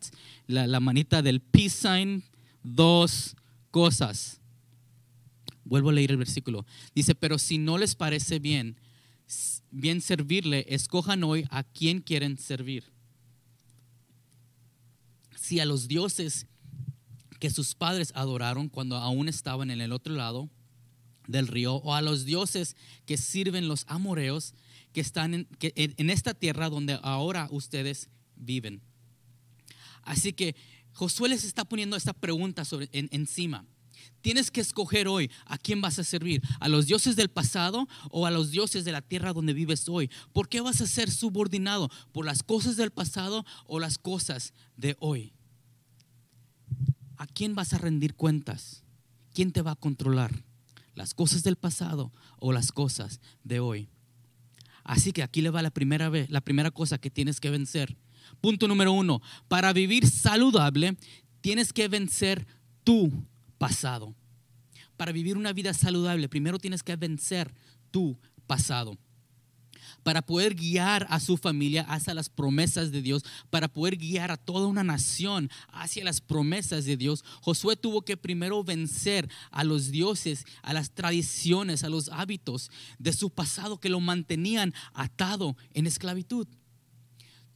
la, 0.47 0.81
manita 0.81 1.23
del 1.23 1.41
peace 1.41 1.71
sign, 1.71 2.25
dos 2.63 3.37
cosas. 3.71 4.41
Vuelvo 5.65 5.91
a 5.91 5.93
leer 5.93 6.11
el 6.11 6.17
versículo. 6.17 6.67
Dice, 6.95 7.15
pero 7.15 7.39
si 7.39 7.59
no 7.59 7.79
les 7.79 7.95
parece 7.95 8.39
bien, 8.39 8.77
bien 9.71 10.01
servirle, 10.01 10.67
escojan 10.69 11.25
hoy 11.25 11.47
a 11.51 11.63
quién 11.63 12.01
quieren 12.01 12.39
servir. 12.39 12.85
Si 15.37 15.61
a 15.61 15.65
los 15.65 15.89
dioses 15.89 16.47
que 17.43 17.51
sus 17.51 17.75
padres 17.75 18.13
adoraron 18.15 18.69
cuando 18.69 18.95
aún 18.95 19.29
estaban 19.29 19.73
en 19.73 19.81
el 19.81 19.91
otro 19.91 20.15
lado 20.15 20.49
del 21.27 21.49
río, 21.49 21.75
o 21.75 21.93
a 21.93 22.01
los 22.01 22.25
dioses 22.25 22.77
que 23.05 23.17
sirven 23.17 23.67
los 23.67 23.85
amoreos 23.89 24.55
que 24.93 25.01
están 25.01 25.35
en, 25.35 25.49
en 25.61 26.11
esta 26.11 26.35
tierra 26.35 26.71
donde 26.71 27.01
ahora 27.03 27.49
ustedes 27.51 28.11
viven. 28.37 28.81
Así 30.03 30.33
que 30.33 30.55
Josué 30.93 31.31
les 31.31 31.43
está 31.43 31.65
poniendo 31.65 31.97
esta 31.97 32.13
pregunta 32.13 32.65
sobre, 32.65 32.89
encima. 32.93 33.67
Tienes 34.21 34.53
que 34.53 34.61
escoger 34.61 35.09
hoy 35.09 35.29
a 35.47 35.59
quién 35.59 35.81
vas 35.81 35.99
a 35.99 36.05
servir, 36.05 36.43
a 36.61 36.69
los 36.69 36.87
dioses 36.87 37.17
del 37.17 37.29
pasado 37.29 37.89
o 38.13 38.25
a 38.25 38.31
los 38.31 38.53
dioses 38.53 38.85
de 38.85 38.93
la 38.93 39.03
tierra 39.03 39.33
donde 39.33 39.53
vives 39.53 39.89
hoy. 39.89 40.09
¿Por 40.33 40.49
qué 40.49 40.61
vas 40.61 40.81
a 40.81 40.87
ser 40.87 41.11
subordinado? 41.11 41.91
¿Por 42.13 42.25
las 42.25 42.45
cosas 42.45 42.77
del 42.77 42.93
pasado 42.93 43.45
o 43.67 43.81
las 43.81 43.99
cosas 43.99 44.55
de 44.77 44.95
hoy? 45.01 45.33
¿A 47.23 47.27
quién 47.29 47.55
vas 47.55 47.73
a 47.73 47.79
rendir 47.79 48.17
cuentas? 48.17 48.83
¿Quién 49.33 49.53
te 49.53 49.63
va 49.63 49.71
a 49.71 49.77
controlar? 49.77 50.43
¿Las 50.97 51.15
cosas 51.15 51.45
del 51.45 51.55
pasado 51.55 52.11
o 52.41 52.53
las 52.53 52.73
cosas 52.73 53.21
de 53.45 53.61
hoy? 53.61 53.89
Así 54.83 55.13
que 55.13 55.23
aquí 55.23 55.41
le 55.41 55.51
va 55.51 55.63
la 55.63 55.71
primera 55.71 56.09
vez, 56.09 56.29
la 56.31 56.41
primera 56.41 56.73
cosa 56.73 56.99
que 56.99 57.11
tienes 57.11 57.39
que 57.39 57.51
vencer 57.51 57.97
Punto 58.41 58.67
número 58.67 58.93
uno, 58.93 59.23
para 59.47 59.73
vivir 59.73 60.09
saludable 60.09 60.97
tienes 61.41 61.73
que 61.73 61.87
vencer 61.87 62.45
tu 62.83 63.13
pasado. 63.57 64.17
Para 64.97 65.13
vivir 65.13 65.37
una 65.37 65.53
vida 65.53 65.75
saludable, 65.75 66.29
primero 66.29 66.59
tienes 66.59 66.83
que 66.83 66.97
vencer 66.97 67.55
tu 67.93 68.19
pasado. 68.49 68.99
Para 70.03 70.23
poder 70.23 70.55
guiar 70.55 71.07
a 71.11 71.21
su 71.21 71.37
familia 71.37 71.83
hacia 71.83 72.15
las 72.15 72.29
promesas 72.29 72.91
de 72.91 73.03
Dios, 73.03 73.25
para 73.51 73.69
poder 73.69 73.97
guiar 73.97 74.31
a 74.31 74.37
toda 74.37 74.67
una 74.67 74.85
nación 74.85 75.51
hacia 75.69 76.05
las 76.05 76.21
promesas 76.21 76.85
de 76.85 76.97
Dios, 76.97 77.25
Josué 77.41 77.77
tuvo 77.77 78.03
que 78.03 78.17
primero 78.17 78.65
vencer 78.65 79.29
a 79.51 79.65
los 79.65 79.91
dioses, 79.91 80.45
a 80.63 80.73
las 80.73 80.91
tradiciones, 80.91 81.85
a 81.85 81.89
los 81.89 82.09
hábitos 82.09 82.71
de 82.99 83.13
su 83.13 83.31
pasado 83.31 83.79
que 83.79 83.89
lo 83.89 84.01
mantenían 84.01 84.75
atado 84.95 85.57
en 85.75 85.87
esclavitud. 85.87 86.47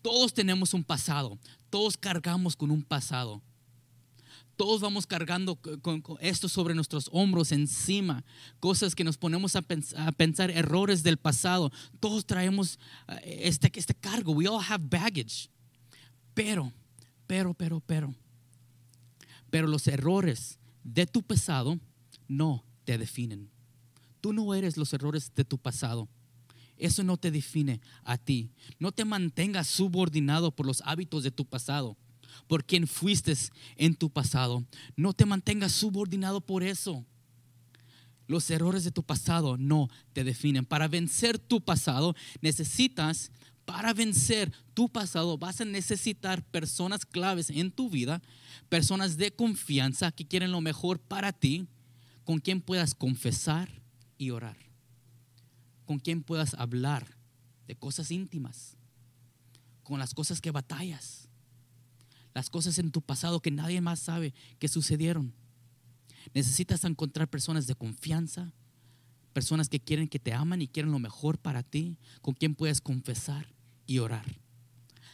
Todos 0.03 0.35
tenemos 0.35 0.73
un 0.73 0.85
pasado, 0.85 1.39
todos 1.71 1.97
cargamos 1.97 2.55
con 2.57 2.71
un 2.71 2.83
pasado. 2.83 3.43
Todos 4.57 4.81
vamos 4.81 5.07
cargando 5.07 5.57
con, 5.57 6.03
esto 6.21 6.49
sobre 6.49 6.75
nuestros 6.75 7.11
hombros 7.13 7.53
encima, 7.53 8.25
cosas 8.59 8.95
que 8.95 9.05
nos 9.05 9.19
ponemos 9.19 9.55
a, 9.55 9.63
pensar, 9.63 10.51
errores 10.51 11.03
del 11.03 11.19
pasado. 11.19 11.71
Todos 12.01 12.25
traemos 12.25 12.79
eh, 13.09 13.41
este, 13.45 13.71
este 13.75 13.95
cargo. 13.95 14.33
We 14.33 14.49
all 14.49 14.65
have 14.67 14.87
baggage. 14.89 15.51
Pero, 16.33 16.73
pero, 17.27 17.53
pero, 17.53 17.81
pero, 17.81 18.15
pero 19.51 19.67
los 19.67 19.87
errores 19.89 20.59
de 20.83 21.07
tu 21.07 21.23
pasado 21.23 21.79
no 22.27 22.65
te 22.85 22.97
definen. 22.97 23.51
Tú 24.23 24.33
no 24.33 24.55
eres 24.55 24.79
los 24.79 24.93
errores 24.95 25.33
de 25.35 25.45
tu 25.45 25.59
pasado. 25.59 26.09
Eso 26.79 27.03
no 27.05 27.19
te 27.19 27.31
define 27.31 27.81
a 28.05 28.17
ti. 28.17 28.51
No 28.79 28.91
te 28.91 29.05
mantengas 29.05 29.67
subordinado 29.67 30.51
por 30.51 30.65
los 30.65 30.83
hábitos 30.87 31.23
de 31.25 31.31
tu 31.31 31.45
pasado 31.45 31.97
por 32.47 32.65
quien 32.65 32.87
fuiste 32.87 33.35
en 33.77 33.95
tu 33.95 34.11
pasado. 34.11 34.65
No 34.97 35.13
te 35.13 35.27
mantengas 35.27 35.73
subordinado 35.73 36.41
por 36.41 36.63
eso. 36.63 37.05
Los 38.27 38.51
errores 38.51 38.85
de 38.85 38.91
tu 38.91 39.03
pasado 39.03 39.57
no 39.57 39.89
te 40.13 40.25
definen. 40.25 40.65
Para 40.65 40.89
vencer 40.89 41.39
tu 41.39 41.61
pasado 41.61 42.15
necesitas, 42.41 43.31
para 43.65 43.93
vencer 43.93 44.53
tu 44.75 44.89
pasado 44.89 45.39
vas 45.39 45.61
a 45.61 45.65
necesitar 45.65 46.43
personas 46.45 47.05
claves 47.07 47.51
en 47.51 47.71
tu 47.71 47.91
vida, 47.91 48.23
personas 48.69 49.17
de 49.17 49.33
confianza 49.33 50.13
que 50.13 50.27
quieren 50.27 50.53
lo 50.53 50.61
mejor 50.61 50.99
para 50.99 51.33
ti, 51.33 51.67
con 52.25 52.41
quien 52.41 52.61
puedas 52.61 52.95
confesar 52.95 53.83
y 54.19 54.31
orar, 54.31 54.57
con 55.85 55.99
quien 55.99 56.23
puedas 56.23 56.55
hablar 56.55 57.17
de 57.69 57.77
cosas 57.77 58.11
íntimas, 58.11 58.77
con 59.83 59.99
las 60.01 60.15
cosas 60.15 60.41
que 60.41 60.51
batallas 60.51 61.26
las 62.37 62.51
cosas 62.51 62.79
en 62.79 62.91
tu 62.91 63.01
pasado 63.01 63.41
que 63.41 63.51
nadie 63.51 63.81
más 63.81 63.99
sabe 63.99 64.35
que 64.59 64.69
sucedieron. 64.69 65.33
Necesitas 66.35 66.85
encontrar 66.85 67.31
personas 67.31 67.67
de 67.67 67.75
confianza, 67.75 68.53
personas 69.33 69.71
que 69.71 69.81
quieren 69.81 70.07
que 70.07 70.19
te 70.19 70.35
aman 70.35 70.61
y 70.61 70.69
quieren 70.69 70.93
lo 70.93 70.99
mejor 70.99 71.39
para 71.39 71.63
ti, 71.63 71.97
con 72.21 72.35
quien 72.35 72.55
puedes 72.55 72.83
confesar 72.83 73.55
y 73.87 74.01
orar. 74.01 74.27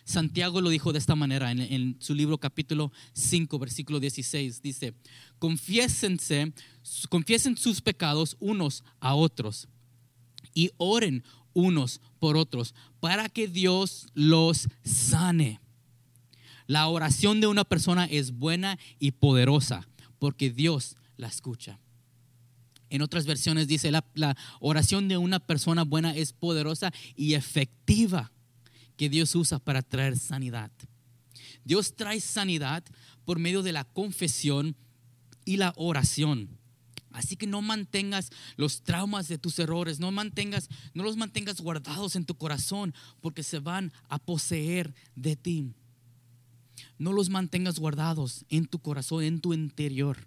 Santiago 0.03 0.61
lo 0.61 0.69
dijo 0.69 0.93
de 0.93 0.99
esta 0.99 1.15
manera 1.15 1.53
en, 1.53 1.97
su 2.01 2.13
libro 2.17 2.39
capítulo 2.39 2.91
5, 3.13 3.57
versículo 3.57 4.01
16. 4.01 4.61
Dice, 4.61 4.93
confiésense, 5.39 6.53
confiesen 7.09 7.57
sus 7.57 7.81
pecados 7.81 8.37
unos 8.41 8.83
a 8.99 9.15
otros 9.15 9.69
y 10.55 10.73
oren 10.77 11.23
unos 11.53 12.01
por 12.19 12.37
otros 12.37 12.75
para 12.99 13.29
que 13.29 13.47
Dios 13.47 14.09
los 14.13 14.67
sane. 14.83 15.62
La 16.67 16.87
oración 16.89 17.41
de 17.41 17.47
una 17.47 17.65
persona 17.65 18.05
es 18.07 18.33
buena 18.33 18.79
y 18.99 19.13
poderosa 19.13 19.87
porque 20.19 20.51
Dios 20.51 20.97
la 21.17 21.27
escucha. 21.27 21.79
En 22.91 23.01
otras 23.01 23.25
versiones 23.25 23.69
dice, 23.69 23.91
la, 23.91 24.37
oración 24.61 25.09
de 25.09 25.17
una 25.17 25.41
persona 25.41 25.83
buena 25.83 26.15
es 26.15 26.33
poderosa 26.33 26.93
y 27.17 27.35
efectiva 27.35 28.31
que 28.97 29.09
Dios 29.09 29.35
usa 29.35 29.59
para 29.59 29.81
traer 29.81 30.19
sanidad. 30.19 30.71
Dios 31.65 31.97
trae 31.97 32.21
sanidad 32.21 32.85
por 33.25 33.39
medio 33.39 33.63
de 33.63 33.73
la 33.73 33.85
confesión 33.85 34.77
y 35.45 35.57
la 35.57 35.73
oración. 35.77 36.59
Así 37.13 37.37
que 37.37 37.47
no 37.47 37.63
mantengas 37.63 38.31
los 38.57 38.83
traumas 38.83 39.27
de 39.29 39.39
tus 39.39 39.59
errores, 39.59 40.01
no 40.01 40.13
mantengas, 40.13 40.69
no 40.95 41.03
los 41.03 41.17
mantengas 41.17 41.61
guardados 41.61 42.15
en 42.15 42.27
tu 42.27 42.37
corazón, 42.37 42.95
porque 43.21 43.43
se 43.43 43.59
van 43.59 43.93
a 44.09 44.19
poseer 44.19 44.95
de 45.17 45.37
ti. 45.37 45.75
No 46.99 47.13
los 47.13 47.29
mantengas 47.29 47.79
guardados 47.79 48.45
en 48.49 48.67
tu 48.67 48.79
corazón, 48.79 49.25
en 49.25 49.41
tu 49.41 49.55
interior. 49.55 50.27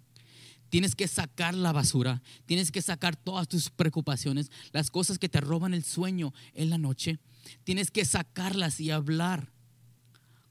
Tienes 0.68 0.94
que 0.96 1.06
sacar 1.06 1.54
la 1.54 1.72
basura, 1.72 2.22
tienes 2.44 2.72
que 2.72 2.82
sacar 2.82 3.16
todas 3.16 3.48
tus 3.48 3.70
preocupaciones, 3.70 4.50
las 4.72 4.90
cosas 4.90 5.18
que 5.18 5.28
te 5.28 5.40
roban 5.40 5.74
el 5.74 5.84
sueño 5.84 6.34
en 6.54 6.70
la 6.70 6.78
noche. 6.78 7.18
Tienes 7.64 7.90
que 7.90 8.04
sacarlas 8.04 8.80
y 8.80 8.90
hablar 8.90 9.52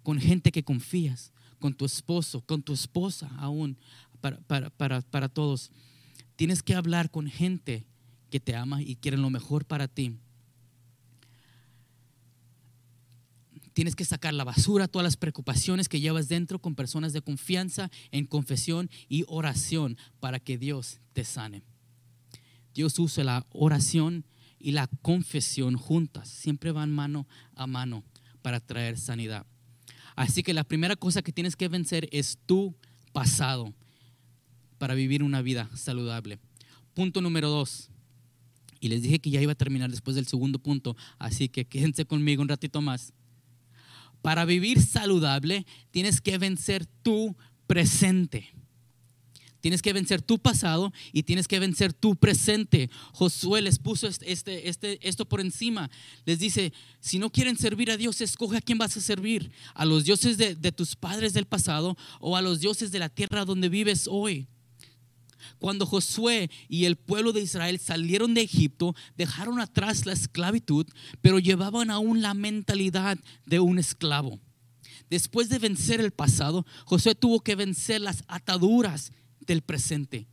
con 0.03 0.19
gente 0.19 0.51
que 0.51 0.63
confías, 0.63 1.33
con 1.59 1.73
tu 1.73 1.85
esposo, 1.85 2.41
con 2.41 2.63
tu 2.63 2.73
esposa 2.73 3.29
aún, 3.37 3.77
para, 4.21 4.69
para 4.69 5.29
todos. 5.29 5.71
Tienes 6.35 6.63
que 6.63 6.75
hablar 6.75 7.11
con 7.11 7.27
gente 7.27 7.85
que 8.29 8.39
te 8.39 8.55
ama 8.55 8.81
y 8.81 8.95
quieren 8.95 9.21
lo 9.21 9.29
mejor 9.29 9.65
para 9.65 9.87
ti. 9.87 10.17
Tienes 13.75 13.97
que 13.97 14.05
sacar 14.05 14.33
la 14.33 14.45
basura, 14.45 14.88
todas 14.88 15.03
las 15.03 15.17
preocupaciones 15.17 15.89
que 15.89 15.99
llevas 15.99 16.29
dentro 16.29 16.59
con 16.59 16.75
personas 16.75 17.11
de 17.11 17.21
confianza 17.21 17.91
en 18.11 18.25
confesión 18.25 18.89
y 19.09 19.25
oración 19.27 19.97
para 20.21 20.39
que 20.39 20.57
Dios 20.57 21.01
te 21.11 21.25
sane. 21.25 21.61
Dios 22.73 22.97
usa 22.99 23.25
la 23.25 23.45
oración 23.51 24.23
y 24.59 24.71
la 24.71 24.88
confesión 25.01 25.75
juntas, 25.75 26.29
siempre 26.29 26.71
van 26.71 26.89
mano 26.89 27.27
a 27.53 27.67
mano 27.67 28.05
para 28.41 28.61
traer 28.61 28.97
sanidad. 28.97 29.45
Así 30.15 30.41
que 30.41 30.53
la 30.53 30.63
primera 30.63 30.95
cosa 30.95 31.21
que 31.21 31.33
tienes 31.33 31.57
que 31.57 31.67
vencer 31.67 32.07
es 32.13 32.38
tu 32.45 32.77
pasado 33.11 33.73
para 34.77 34.93
vivir 34.93 35.21
una 35.21 35.41
vida 35.41 35.69
saludable. 35.75 36.39
Punto 36.93 37.19
número 37.19 37.49
dos. 37.49 37.89
Y 38.79 38.88
les 38.88 39.01
dije 39.01 39.19
que 39.19 39.31
ya 39.31 39.41
iba 39.41 39.51
a 39.51 39.55
terminar 39.55 39.89
después 39.91 40.15
del 40.15 40.27
segundo 40.27 40.59
punto, 40.59 40.95
así 41.19 41.49
que 41.49 41.65
quédense 41.65 42.05
conmigo 42.05 42.41
un 42.41 42.47
ratito 42.47 42.79
más. 42.79 43.11
Para 44.25 44.43
vivir 44.43 44.81
saludable 44.81 45.67
tienes 45.91 46.19
que 46.19 46.39
vencer 46.39 46.88
tu 47.03 47.38
presente. 47.67 48.49
Tienes 49.61 49.83
que 49.83 49.93
vencer 49.93 50.23
tu 50.23 50.39
pasado 50.39 50.91
y 51.13 51.21
tienes 51.21 51.47
que 51.47 51.59
vencer 51.59 51.93
tu 51.93 52.15
presente. 52.15 52.89
Josué 53.13 53.61
les 53.61 53.77
puso 53.77 54.07
este, 54.07 54.31
este, 54.31 54.67
este, 54.67 55.07
esto 55.07 55.25
por 55.29 55.41
encima. 55.41 55.91
Les 56.25 56.39
dice, 56.39 56.73
si 56.99 57.19
no 57.19 57.29
quieren 57.29 57.55
servir 57.55 57.91
a 57.91 57.97
Dios, 57.97 58.19
escoge 58.19 58.57
a 58.57 58.61
quién 58.61 58.79
vas 58.79 58.97
a 58.97 59.01
servir. 59.01 59.51
A 59.75 59.85
los 59.85 60.05
dioses 60.05 60.39
de 60.39 60.71
tus 60.71 60.95
padres 60.95 61.33
del 61.33 61.45
pasado 61.45 61.95
o 62.19 62.35
a 62.35 62.41
los 62.41 62.59
dioses 62.59 62.91
de 62.91 62.97
la 62.97 63.09
tierra 63.09 63.45
donde 63.45 63.69
vives 63.69 64.07
hoy. 64.09 64.47
Cuando 65.59 65.85
Josué 65.85 66.49
y 66.67 66.85
el 66.85 66.95
pueblo 66.95 67.33
de 67.33 67.41
Israel 67.41 67.79
salieron 67.79 68.33
de 68.33 68.41
Egipto, 68.41 68.95
dejaron 69.17 69.59
atrás 69.59 70.05
la 70.05 70.13
esclavitud, 70.13 70.85
pero 71.21 71.39
llevaban 71.39 71.89
aún 71.89 72.21
la 72.21 72.33
mentalidad 72.33 73.17
de 73.45 73.59
un 73.59 73.79
esclavo. 73.79 74.39
Después 75.09 75.49
de 75.49 75.59
vencer 75.59 76.01
el 76.01 76.11
pasado, 76.11 76.65
Josué 76.85 77.15
tuvo 77.15 77.41
que 77.41 77.55
vencer 77.55 78.01
las 78.01 78.23
ataduras 78.27 79.11
del 79.39 79.61
presente 79.61 80.27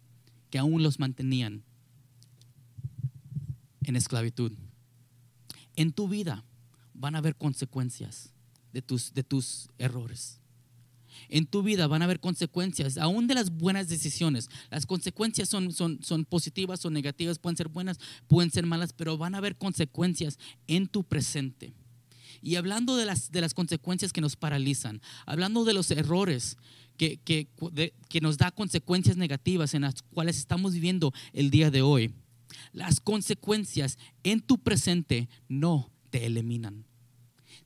que 0.51 0.59
aún 0.59 0.83
los 0.83 0.99
mantenían 0.99 1.65
en 3.85 3.97
esclavitud. 3.97 4.53
En 5.77 5.93
tu 5.93 6.09
vida 6.09 6.45
van 6.95 7.15
a 7.15 7.19
haber 7.19 7.37
consecuencias 7.37 8.33
de 8.73 8.83
tus, 8.83 9.13
de 9.15 9.23
tus 9.23 9.69
errores 9.79 10.42
en 11.29 11.47
tu 11.47 11.63
vida 11.63 11.87
van 11.87 12.03
a 12.03 12.05
haber 12.07 12.21
consecuencias, 12.21 12.99
aún 12.99 13.27
de 13.27 13.35
las 13.35 13.51
buenas 13.51 13.89
decisiones. 13.89 14.49
Las 14.71 14.87
consecuencias 14.87 15.49
son, 15.49 15.73
son, 15.73 16.03
son 16.03 16.25
positivas 16.25 16.85
o 16.85 16.91
negativas, 16.91 17.39
pueden 17.39 17.57
ser 17.57 17.69
buenas, 17.69 17.99
pueden 18.29 18.51
ser 18.51 18.67
malas, 18.67 18.93
pero 18.93 19.19
van 19.19 19.35
a 19.35 19.39
haber 19.39 19.57
consecuencias 19.57 20.39
en 20.67 20.87
tu 20.89 21.05
presente. 21.05 21.73
Y 22.43 22.57
hablando 22.57 22.97
de 22.97 23.07
las, 23.07 23.31
de 23.31 23.41
las 23.41 23.55
consecuencias 23.55 24.13
que 24.13 24.21
nos 24.21 24.37
paralizan, 24.37 25.01
hablando 25.27 25.65
de 25.65 25.75
los 25.75 25.91
errores 25.91 26.57
que, 26.97 27.19
que, 27.19 27.49
que 28.09 28.21
nos 28.21 28.37
da 28.37 28.51
consecuencias 28.51 29.17
negativas 29.17 29.75
en 29.75 29.83
las 29.83 30.03
cuales 30.03 30.39
estamos 30.39 30.75
viviendo 30.75 31.13
el 31.33 31.51
día 31.51 31.71
de 31.71 31.83
hoy, 31.83 32.13
las 32.73 33.01
consecuencias 33.01 33.99
en 34.25 34.41
tu 34.41 34.59
presente 34.59 35.29
no 35.49 35.91
te 36.11 36.27
eliminan. 36.27 36.85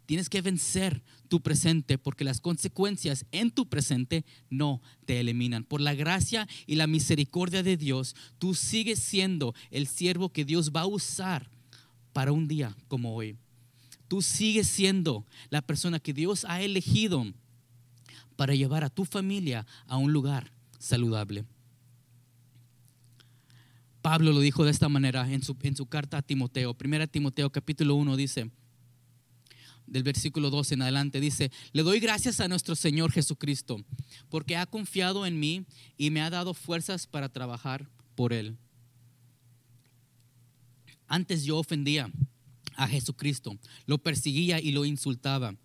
Tienes 0.06 0.28
que 0.28 0.42
vencer 0.42 1.02
tu 1.26 1.40
presente 1.40 1.98
porque 1.98 2.24
las 2.24 2.40
consecuencias 2.40 3.26
en 3.32 3.50
tu 3.50 3.68
presente 3.68 4.24
no 4.50 4.80
te 5.04 5.20
eliminan. 5.20 5.64
Por 5.64 5.80
la 5.80 5.94
gracia 5.94 6.48
y 6.66 6.76
la 6.76 6.86
misericordia 6.86 7.62
de 7.62 7.76
Dios, 7.76 8.16
tú 8.38 8.54
sigues 8.54 8.98
siendo 8.98 9.54
el 9.70 9.86
siervo 9.86 10.30
que 10.30 10.44
Dios 10.44 10.72
va 10.74 10.82
a 10.82 10.86
usar 10.86 11.50
para 12.12 12.32
un 12.32 12.48
día 12.48 12.74
como 12.88 13.14
hoy. 13.14 13.36
Tú 14.08 14.22
sigues 14.22 14.68
siendo 14.68 15.26
la 15.50 15.62
persona 15.62 15.98
que 15.98 16.12
Dios 16.12 16.44
ha 16.44 16.62
elegido 16.62 17.26
para 18.36 18.54
llevar 18.54 18.84
a 18.84 18.90
tu 18.90 19.04
familia 19.04 19.66
a 19.86 19.96
un 19.96 20.12
lugar 20.12 20.52
saludable. 20.78 21.44
Pablo 24.02 24.32
lo 24.32 24.40
dijo 24.40 24.64
de 24.64 24.70
esta 24.70 24.88
manera 24.88 25.30
en 25.32 25.42
su, 25.42 25.56
en 25.62 25.74
su 25.74 25.86
carta 25.86 26.18
a 26.18 26.22
Timoteo. 26.22 26.74
Primera 26.74 27.08
Timoteo 27.08 27.50
capítulo 27.50 27.96
1 27.96 28.16
dice, 28.16 28.50
del 29.86 30.02
versículo 30.02 30.50
2 30.50 30.72
en 30.72 30.82
adelante, 30.82 31.20
dice, 31.20 31.50
le 31.72 31.82
doy 31.82 32.00
gracias 32.00 32.40
a 32.40 32.48
nuestro 32.48 32.74
Señor 32.74 33.12
Jesucristo, 33.12 33.84
porque 34.28 34.56
ha 34.56 34.66
confiado 34.66 35.26
en 35.26 35.38
mí 35.38 35.64
y 35.96 36.10
me 36.10 36.22
ha 36.22 36.30
dado 36.30 36.54
fuerzas 36.54 37.06
para 37.06 37.28
trabajar 37.28 37.88
por 38.14 38.32
Él. 38.32 38.56
Antes 41.06 41.44
yo 41.44 41.58
ofendía 41.58 42.10
a 42.74 42.88
Jesucristo, 42.88 43.58
lo 43.86 43.98
perseguía 43.98 44.60
y 44.60 44.72
lo 44.72 44.84
insultaba. 44.84 45.56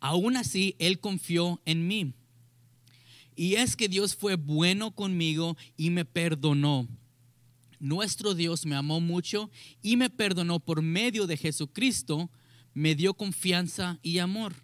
Aún 0.00 0.36
así, 0.36 0.76
Él 0.78 1.00
confió 1.00 1.60
en 1.64 1.86
mí. 1.86 2.14
Y 3.34 3.54
es 3.54 3.76
que 3.76 3.88
Dios 3.88 4.14
fue 4.16 4.34
bueno 4.34 4.94
conmigo 4.94 5.56
y 5.76 5.90
me 5.90 6.04
perdonó. 6.04 6.88
Nuestro 7.78 8.34
Dios 8.34 8.66
me 8.66 8.74
amó 8.74 9.00
mucho 9.00 9.50
y 9.82 9.96
me 9.96 10.10
perdonó 10.10 10.58
por 10.58 10.82
medio 10.82 11.26
de 11.26 11.36
Jesucristo, 11.36 12.30
me 12.78 12.94
dio 12.94 13.14
confianza 13.14 13.98
y 14.02 14.18
amor. 14.18 14.54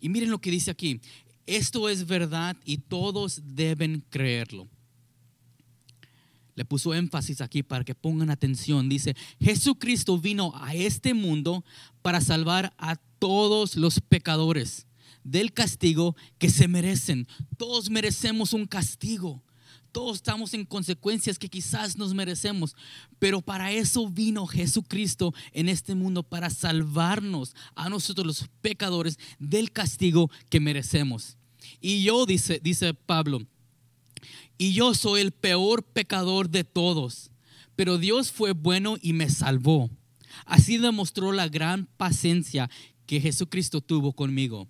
Y 0.00 0.08
miren 0.08 0.30
lo 0.30 0.40
que 0.40 0.50
dice 0.50 0.72
aquí, 0.72 1.00
esto 1.46 1.88
es 1.88 2.06
verdad 2.06 2.56
y 2.64 2.78
todos 2.78 3.40
deben 3.44 4.04
creerlo. 4.10 4.68
Le 6.56 6.64
puso 6.64 6.94
énfasis 6.94 7.40
aquí 7.40 7.62
para 7.62 7.84
que 7.84 7.94
pongan 7.94 8.28
atención. 8.28 8.88
Dice, 8.88 9.14
Jesucristo 9.40 10.18
vino 10.18 10.52
a 10.56 10.74
este 10.74 11.14
mundo 11.14 11.64
para 12.02 12.20
salvar 12.20 12.74
a 12.76 12.96
todos 13.20 13.76
los 13.76 14.00
pecadores 14.00 14.86
del 15.22 15.52
castigo 15.52 16.16
que 16.38 16.50
se 16.50 16.66
merecen. 16.66 17.28
Todos 17.56 17.88
merecemos 17.88 18.52
un 18.52 18.66
castigo. 18.66 19.42
Todos 19.92 20.16
estamos 20.16 20.54
en 20.54 20.64
consecuencias 20.64 21.38
que 21.38 21.50
quizás 21.50 21.98
nos 21.98 22.14
merecemos, 22.14 22.74
pero 23.18 23.42
para 23.42 23.72
eso 23.72 24.08
vino 24.08 24.46
Jesucristo 24.46 25.34
en 25.52 25.68
este 25.68 25.94
mundo, 25.94 26.22
para 26.22 26.48
salvarnos 26.48 27.54
a 27.74 27.90
nosotros 27.90 28.26
los 28.26 28.48
pecadores 28.62 29.18
del 29.38 29.70
castigo 29.70 30.30
que 30.48 30.60
merecemos. 30.60 31.36
Y 31.80 32.02
yo, 32.02 32.24
dice, 32.24 32.58
dice 32.62 32.94
Pablo, 32.94 33.46
y 34.56 34.72
yo 34.72 34.94
soy 34.94 35.20
el 35.20 35.32
peor 35.32 35.82
pecador 35.82 36.48
de 36.48 36.64
todos, 36.64 37.30
pero 37.76 37.98
Dios 37.98 38.32
fue 38.32 38.52
bueno 38.52 38.96
y 39.02 39.12
me 39.12 39.28
salvó. 39.28 39.90
Así 40.46 40.78
demostró 40.78 41.32
la 41.32 41.48
gran 41.48 41.86
paciencia 41.98 42.70
que 43.04 43.20
Jesucristo 43.20 43.82
tuvo 43.82 44.14
conmigo. 44.14 44.68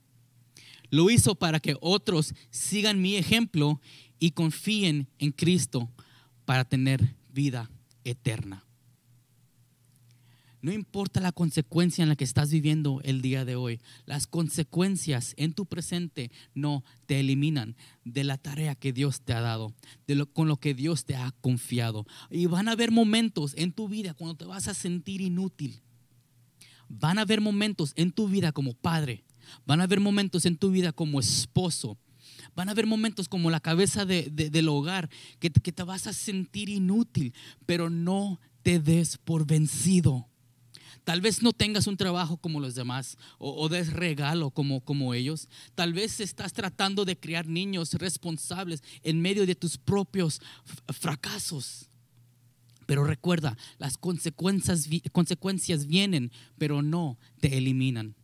Lo 0.90 1.10
hizo 1.10 1.34
para 1.34 1.60
que 1.60 1.76
otros 1.80 2.34
sigan 2.50 3.00
mi 3.00 3.16
ejemplo 3.16 3.80
y 4.22 4.30
confíen 4.30 5.08
en 5.18 5.32
Cristo 5.32 5.90
para 6.44 6.64
tener 6.64 7.16
vida 7.34 7.68
eterna. 8.04 8.64
No 10.60 10.70
importa 10.70 11.18
la 11.18 11.32
consecuencia 11.32 12.04
en 12.04 12.08
la 12.08 12.14
que 12.14 12.22
estás 12.22 12.52
viviendo 12.52 13.00
el 13.02 13.20
día 13.20 13.44
de 13.44 13.56
hoy, 13.56 13.80
las 14.06 14.28
consecuencias 14.28 15.34
en 15.36 15.54
tu 15.54 15.66
presente 15.66 16.30
no 16.54 16.84
te 17.06 17.18
eliminan 17.18 17.74
de 18.04 18.22
la 18.22 18.38
tarea 18.38 18.76
que 18.76 18.92
Dios 18.92 19.22
te 19.22 19.32
ha 19.32 19.40
dado, 19.40 19.74
de 20.06 20.14
lo, 20.14 20.32
con 20.32 20.46
lo 20.46 20.56
que 20.58 20.72
Dios 20.72 21.04
te 21.04 21.16
ha 21.16 21.32
confiado. 21.40 22.06
Y 22.30 22.46
van 22.46 22.68
a 22.68 22.72
haber 22.72 22.92
momentos 22.92 23.54
en 23.56 23.72
tu 23.72 23.88
vida 23.88 24.14
cuando 24.14 24.36
te 24.36 24.44
vas 24.44 24.68
a 24.68 24.74
sentir 24.74 25.20
inútil. 25.20 25.82
Van 26.88 27.18
a 27.18 27.22
haber 27.22 27.40
momentos 27.40 27.92
en 27.96 28.12
tu 28.12 28.28
vida 28.28 28.52
como 28.52 28.74
padre, 28.74 29.24
van 29.66 29.80
a 29.80 29.84
haber 29.84 29.98
momentos 29.98 30.46
en 30.46 30.56
tu 30.56 30.70
vida 30.70 30.92
como 30.92 31.18
esposo, 31.18 31.98
Van 32.54 32.68
a 32.68 32.72
haber 32.72 32.86
momentos 32.86 33.28
como 33.28 33.50
la 33.50 33.60
cabeza 33.60 34.04
del 34.04 34.68
hogar 34.68 35.08
que, 35.38 35.50
que 35.50 35.72
te 35.72 35.82
vas 35.82 36.06
a 36.06 36.12
sentir 36.12 36.68
inútil, 36.68 37.32
pero 37.66 37.88
no 37.88 38.40
te 38.62 38.78
des 38.78 39.18
por 39.18 39.46
vencido. 39.46 40.28
Tal 41.04 41.20
vez 41.20 41.42
no 41.42 41.52
tengas 41.52 41.88
un 41.88 41.96
trabajo 41.96 42.36
como 42.36 42.60
los 42.60 42.74
demás 42.74 43.16
o, 43.38 43.68
des 43.68 43.92
regalo 43.92 44.50
como, 44.50 44.80
como 44.80 45.14
ellos. 45.14 45.48
Tal 45.74 45.92
vez 45.92 46.20
estás 46.20 46.52
tratando 46.52 47.04
de 47.04 47.18
criar 47.18 47.48
niños 47.48 47.94
responsables 47.94 48.82
en 49.02 49.20
medio 49.20 49.44
de 49.44 49.56
tus 49.56 49.78
propios 49.78 50.40
fracasos. 50.88 51.88
Pero 52.86 53.04
recuerda, 53.04 53.56
las 53.78 53.96
consecuencias, 53.96 54.88
consecuencias 55.10 55.86
vienen, 55.86 56.30
pero 56.56 56.82
no 56.82 57.18
te 57.40 57.56
eliminan. 57.56 58.14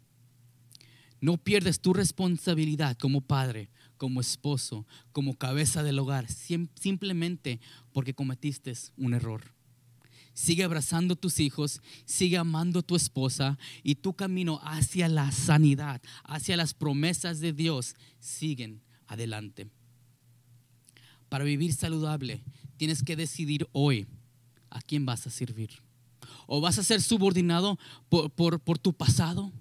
No 1.21 1.37
pierdes 1.37 1.81
tu 1.81 1.93
responsabilidad 1.93 2.97
como 2.97 3.23
padre 3.23 3.71
como 3.99 4.21
esposo, 4.21 4.87
como 5.13 5.37
cabeza 5.37 5.83
del 5.83 5.99
hogar, 5.99 6.27
simplemente 6.31 7.61
porque 7.93 8.15
cometiste 8.15 8.73
un 8.97 9.13
error. 9.13 9.43
Sigue 10.33 10.63
abrazando 10.63 11.15
a 11.15 11.17
tus 11.17 11.41
hijos, 11.41 11.83
sigue 12.05 12.39
amando 12.39 12.79
a 12.79 12.83
tu 12.83 12.95
esposa 12.95 13.59
y 13.83 13.97
tu 13.97 14.15
camino 14.15 14.61
hacia 14.63 15.09
la 15.09 15.33
sanidad, 15.33 16.01
hacia 16.23 16.57
las 16.57 16.75
promesas 16.75 17.41
de 17.41 17.53
Dios, 17.53 17.97
siguen 18.21 18.81
adelante. 19.09 19.69
Para 21.29 21.45
vivir 21.45 21.75
saludable, 21.75 22.45
tienes 22.77 23.03
que 23.03 23.17
decidir 23.17 23.67
hoy 23.73 24.07
a 24.71 24.81
quién 24.81 25.05
vas 25.05 25.27
a 25.27 25.31
servir. 25.31 25.71
O 26.47 26.61
vas 26.61 26.79
a 26.79 26.85
ser 26.85 27.03
subordinado 27.03 27.79
por, 28.09 28.61
por 28.61 28.79
tu 28.79 28.93
pasado, 28.93 29.53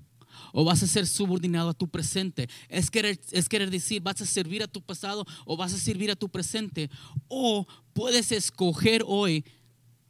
o 0.54 0.64
vas 0.64 0.84
a 0.84 0.88
ser 0.88 1.08
subordinado 1.08 1.70
a 1.70 1.74
tu 1.74 1.88
presente. 1.88 2.50
Es 2.70 2.90
querer, 2.90 3.20
es 3.32 3.50
querer 3.50 3.70
decir, 3.70 4.02
vas 4.02 4.22
a 4.22 4.26
servir 4.26 4.64
a 4.64 4.68
tu 4.68 4.82
pasado 4.82 5.26
o 5.46 5.58
vas 5.58 5.74
a 5.74 5.78
servir 5.78 6.12
a 6.12 6.16
tu 6.16 6.30
presente. 6.30 6.90
O 7.28 7.66
puedes 7.94 8.32
escoger 8.32 9.04
hoy 9.06 9.46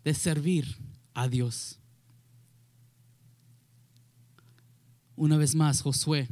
de 0.03 0.13
servir 0.13 0.77
a 1.13 1.27
Dios. 1.27 1.79
Una 5.15 5.37
vez 5.37 5.55
más, 5.55 5.81
Josué 5.81 6.27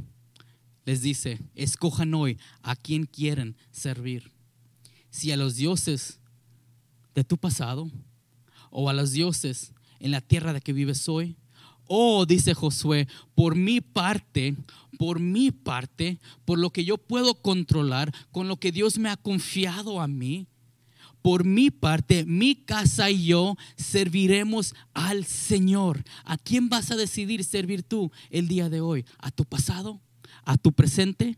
les 0.86 1.02
dice, 1.02 1.40
escojan 1.56 2.14
hoy 2.14 2.38
a 2.62 2.76
quien 2.76 3.06
quieren 3.06 3.58
servir. 3.72 4.32
Si 5.10 5.32
a 5.32 5.38
los 5.38 5.56
dioses 5.56 6.20
de 7.16 7.24
tu 7.24 7.38
pasado 7.38 7.90
o 8.70 8.90
a 8.90 8.94
los 8.94 9.12
dioses 9.12 9.74
en 10.00 10.12
la 10.12 10.22
tierra 10.22 10.54
de 10.54 10.62
que 10.62 10.74
vives 10.74 11.10
hoy, 11.10 11.36
Oh, 11.88 12.26
dice 12.26 12.54
Josué, 12.54 13.08
por 13.36 13.56
mi 13.56 13.82
parte, 13.82 14.56
por 14.98 15.20
mi 15.20 15.52
parte, 15.52 16.20
por 16.44 16.58
lo 16.58 16.72
que 16.72 16.84
yo 16.84 16.98
puedo 16.98 17.36
controlar, 17.36 18.14
con 18.32 18.48
lo 18.48 18.58
que 18.58 18.72
Dios 18.72 18.98
me 18.98 19.10
ha 19.10 19.18
confiado 19.18 20.02
a 20.02 20.08
mí, 20.08 20.48
por 21.22 21.44
mi 21.44 21.72
parte, 21.72 22.24
mi 22.26 22.56
casa 22.56 23.10
y 23.10 23.26
yo 23.26 23.56
serviremos 23.76 24.76
al 24.94 25.26
Señor. 25.26 26.04
¿A 26.24 26.38
quién 26.38 26.70
vas 26.70 26.92
a 26.92 26.96
decidir 26.96 27.44
servir 27.44 27.82
tú 27.82 28.12
el 28.30 28.48
día 28.48 28.70
de 28.70 28.82
hoy? 28.82 29.06
¿A 29.18 29.32
tu 29.32 29.44
pasado? 29.44 30.02
¿A 30.44 30.58
tu 30.58 30.72
presente? 30.72 31.38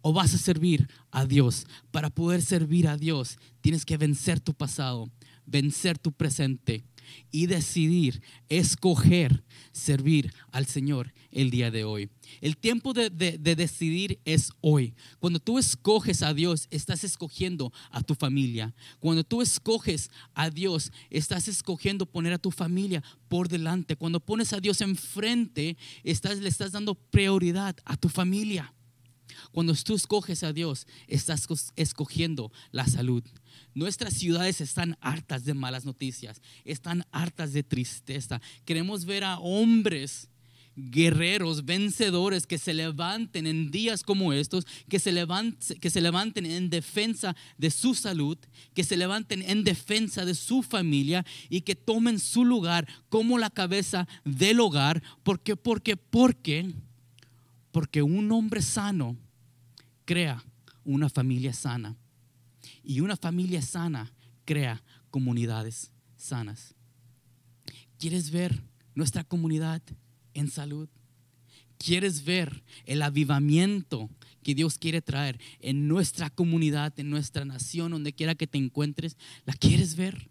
¿O 0.00 0.12
vas 0.14 0.34
a 0.34 0.38
servir 0.38 0.88
a 1.10 1.26
Dios? 1.26 1.66
Para 1.90 2.08
poder 2.10 2.40
servir 2.40 2.88
a 2.88 2.96
Dios, 2.96 3.38
tienes 3.60 3.84
que 3.84 3.98
vencer 3.98 4.40
tu 4.40 4.54
pasado, 4.54 5.10
vencer 5.44 5.98
tu 5.98 6.12
presente 6.12 6.84
y 7.30 7.46
decidir, 7.46 8.22
escoger 8.48 9.44
servir 9.72 10.32
al 10.52 10.66
Señor 10.66 11.12
el 11.30 11.50
día 11.50 11.70
de 11.70 11.84
hoy. 11.84 12.08
El 12.40 12.56
tiempo 12.56 12.92
de, 12.92 13.10
decidir 13.10 14.20
es 14.24 14.52
hoy. 14.60 14.94
Cuando 15.18 15.40
tú 15.40 15.58
escoges 15.58 16.22
a 16.22 16.32
Dios, 16.32 16.68
estás 16.70 17.04
escogiendo 17.04 17.72
a 17.90 18.02
tu 18.02 18.14
familia. 18.14 18.74
Cuando 19.00 19.24
tú 19.24 19.42
escoges 19.42 20.10
a 20.34 20.50
Dios, 20.50 20.92
estás 21.10 21.48
escogiendo 21.48 22.06
poner 22.06 22.32
a 22.32 22.38
tu 22.38 22.50
familia 22.50 23.02
por 23.28 23.48
delante. 23.48 23.96
Cuando 23.96 24.20
pones 24.20 24.52
a 24.52 24.60
Dios 24.60 24.80
enfrente, 24.80 25.76
estás, 26.04 26.38
le 26.38 26.48
estás 26.48 26.72
dando 26.72 26.94
prioridad 26.94 27.76
a 27.84 27.96
tu 27.96 28.08
familia. 28.08 28.72
Cuando 29.52 29.74
tú 29.74 29.94
escoges 29.94 30.42
a 30.42 30.52
Dios, 30.52 30.86
estás 31.06 31.46
escogiendo 31.76 32.52
la 32.72 32.86
salud. 32.86 33.22
Nuestras 33.74 34.14
ciudades 34.14 34.60
están 34.60 34.96
hartas 35.00 35.44
de 35.44 35.54
malas 35.54 35.84
noticias, 35.84 36.40
están 36.64 37.04
hartas 37.12 37.52
de 37.52 37.62
tristeza. 37.62 38.40
Queremos 38.64 39.04
ver 39.04 39.24
a 39.24 39.38
hombres 39.38 40.28
guerreros, 40.76 41.64
vencedores, 41.64 42.46
que 42.46 42.58
se 42.58 42.74
levanten 42.74 43.46
en 43.46 43.70
días 43.70 44.02
como 44.02 44.32
estos, 44.32 44.66
que 44.88 44.98
se, 44.98 45.12
levanten, 45.12 45.78
que 45.78 45.90
se 45.90 46.00
levanten 46.00 46.46
en 46.46 46.70
defensa 46.70 47.36
de 47.58 47.70
su 47.70 47.94
salud, 47.94 48.38
que 48.74 48.84
se 48.84 48.96
levanten 48.96 49.42
en 49.42 49.64
defensa 49.64 50.24
de 50.24 50.34
su 50.34 50.62
familia 50.62 51.24
y 51.48 51.60
que 51.60 51.76
tomen 51.76 52.18
su 52.18 52.44
lugar 52.44 52.88
como 53.08 53.38
la 53.38 53.50
cabeza 53.50 54.08
del 54.24 54.60
hogar. 54.60 55.02
¿Por 55.22 55.40
qué? 55.40 55.56
Porque, 55.56 55.96
porque, 55.96 56.72
porque 57.70 58.02
un 58.02 58.30
hombre 58.32 58.62
sano 58.62 59.16
crea 60.04 60.44
una 60.84 61.08
familia 61.08 61.52
sana. 61.52 61.96
Y 62.82 63.00
una 63.00 63.16
familia 63.16 63.62
sana 63.62 64.12
crea 64.44 64.82
comunidades 65.10 65.90
sanas. 66.16 66.74
¿Quieres 67.98 68.30
ver 68.30 68.62
nuestra 68.94 69.24
comunidad 69.24 69.82
en 70.34 70.50
salud? 70.50 70.88
quieres 71.84 72.24
ver 72.24 72.64
el 72.86 73.02
avivamiento 73.02 74.08
que 74.42 74.54
Dios 74.54 74.78
quiere 74.78 75.02
traer 75.02 75.38
en 75.60 75.86
nuestra 75.86 76.30
comunidad, 76.30 76.98
en 76.98 77.10
nuestra 77.10 77.44
nación, 77.44 77.92
donde 77.92 78.12
quiera 78.12 78.34
que 78.34 78.46
te 78.46 78.58
encuentres, 78.58 79.16
¿la 79.44 79.52
quieres 79.52 79.94
ver? 79.94 80.30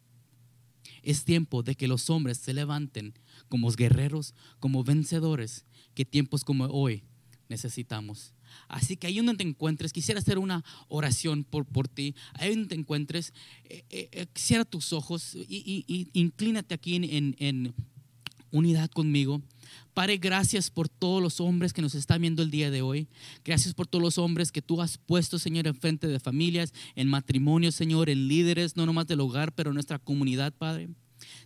Es 1.01 1.25
tiempo 1.25 1.63
de 1.63 1.75
que 1.75 1.87
los 1.87 2.09
hombres 2.09 2.37
se 2.37 2.53
levanten 2.53 3.13
como 3.49 3.71
guerreros, 3.71 4.33
como 4.59 4.83
vencedores, 4.83 5.65
que 5.93 6.05
tiempos 6.05 6.43
como 6.43 6.65
hoy 6.65 7.03
necesitamos. 7.49 8.33
Así 8.67 8.97
que 8.97 9.07
ahí 9.07 9.17
donde 9.17 9.35
te 9.35 9.43
encuentres, 9.43 9.93
quisiera 9.93 10.19
hacer 10.19 10.37
una 10.37 10.63
oración 10.87 11.43
por, 11.43 11.65
por 11.65 11.87
ti. 11.87 12.15
Ahí 12.33 12.51
donde 12.51 12.69
te 12.69 12.75
encuentres, 12.75 13.33
eh, 13.65 13.83
eh, 13.89 14.09
eh, 14.11 14.27
cierra 14.35 14.65
tus 14.65 14.93
ojos 14.93 15.35
y, 15.35 16.09
inclínate 16.13 16.73
aquí 16.73 16.95
en, 16.95 17.35
en 17.37 17.73
unidad 18.51 18.89
conmigo. 18.89 19.41
Padre, 19.93 20.17
gracias 20.17 20.69
por 20.69 20.87
todos 20.89 21.21
los 21.21 21.39
hombres 21.39 21.73
que 21.73 21.81
nos 21.81 21.95
están 21.95 22.21
viendo 22.21 22.43
el 22.43 22.51
día 22.51 22.71
de 22.71 22.81
hoy. 22.81 23.07
Gracias 23.43 23.73
por 23.73 23.87
todos 23.87 24.01
los 24.01 24.17
hombres 24.17 24.51
que 24.51 24.61
tú 24.61 24.81
has 24.81 24.97
puesto, 24.97 25.39
Señor, 25.39 25.67
en 25.67 25.75
frente 25.75 26.07
de 26.07 26.19
familias, 26.19 26.73
en 26.95 27.07
matrimonios, 27.09 27.75
Señor, 27.75 28.09
en 28.09 28.27
líderes, 28.27 28.75
no 28.75 28.85
nomás 28.85 29.07
del 29.07 29.21
hogar, 29.21 29.53
pero 29.53 29.71
en 29.71 29.75
nuestra 29.75 29.99
comunidad, 29.99 30.53
Padre. 30.53 30.89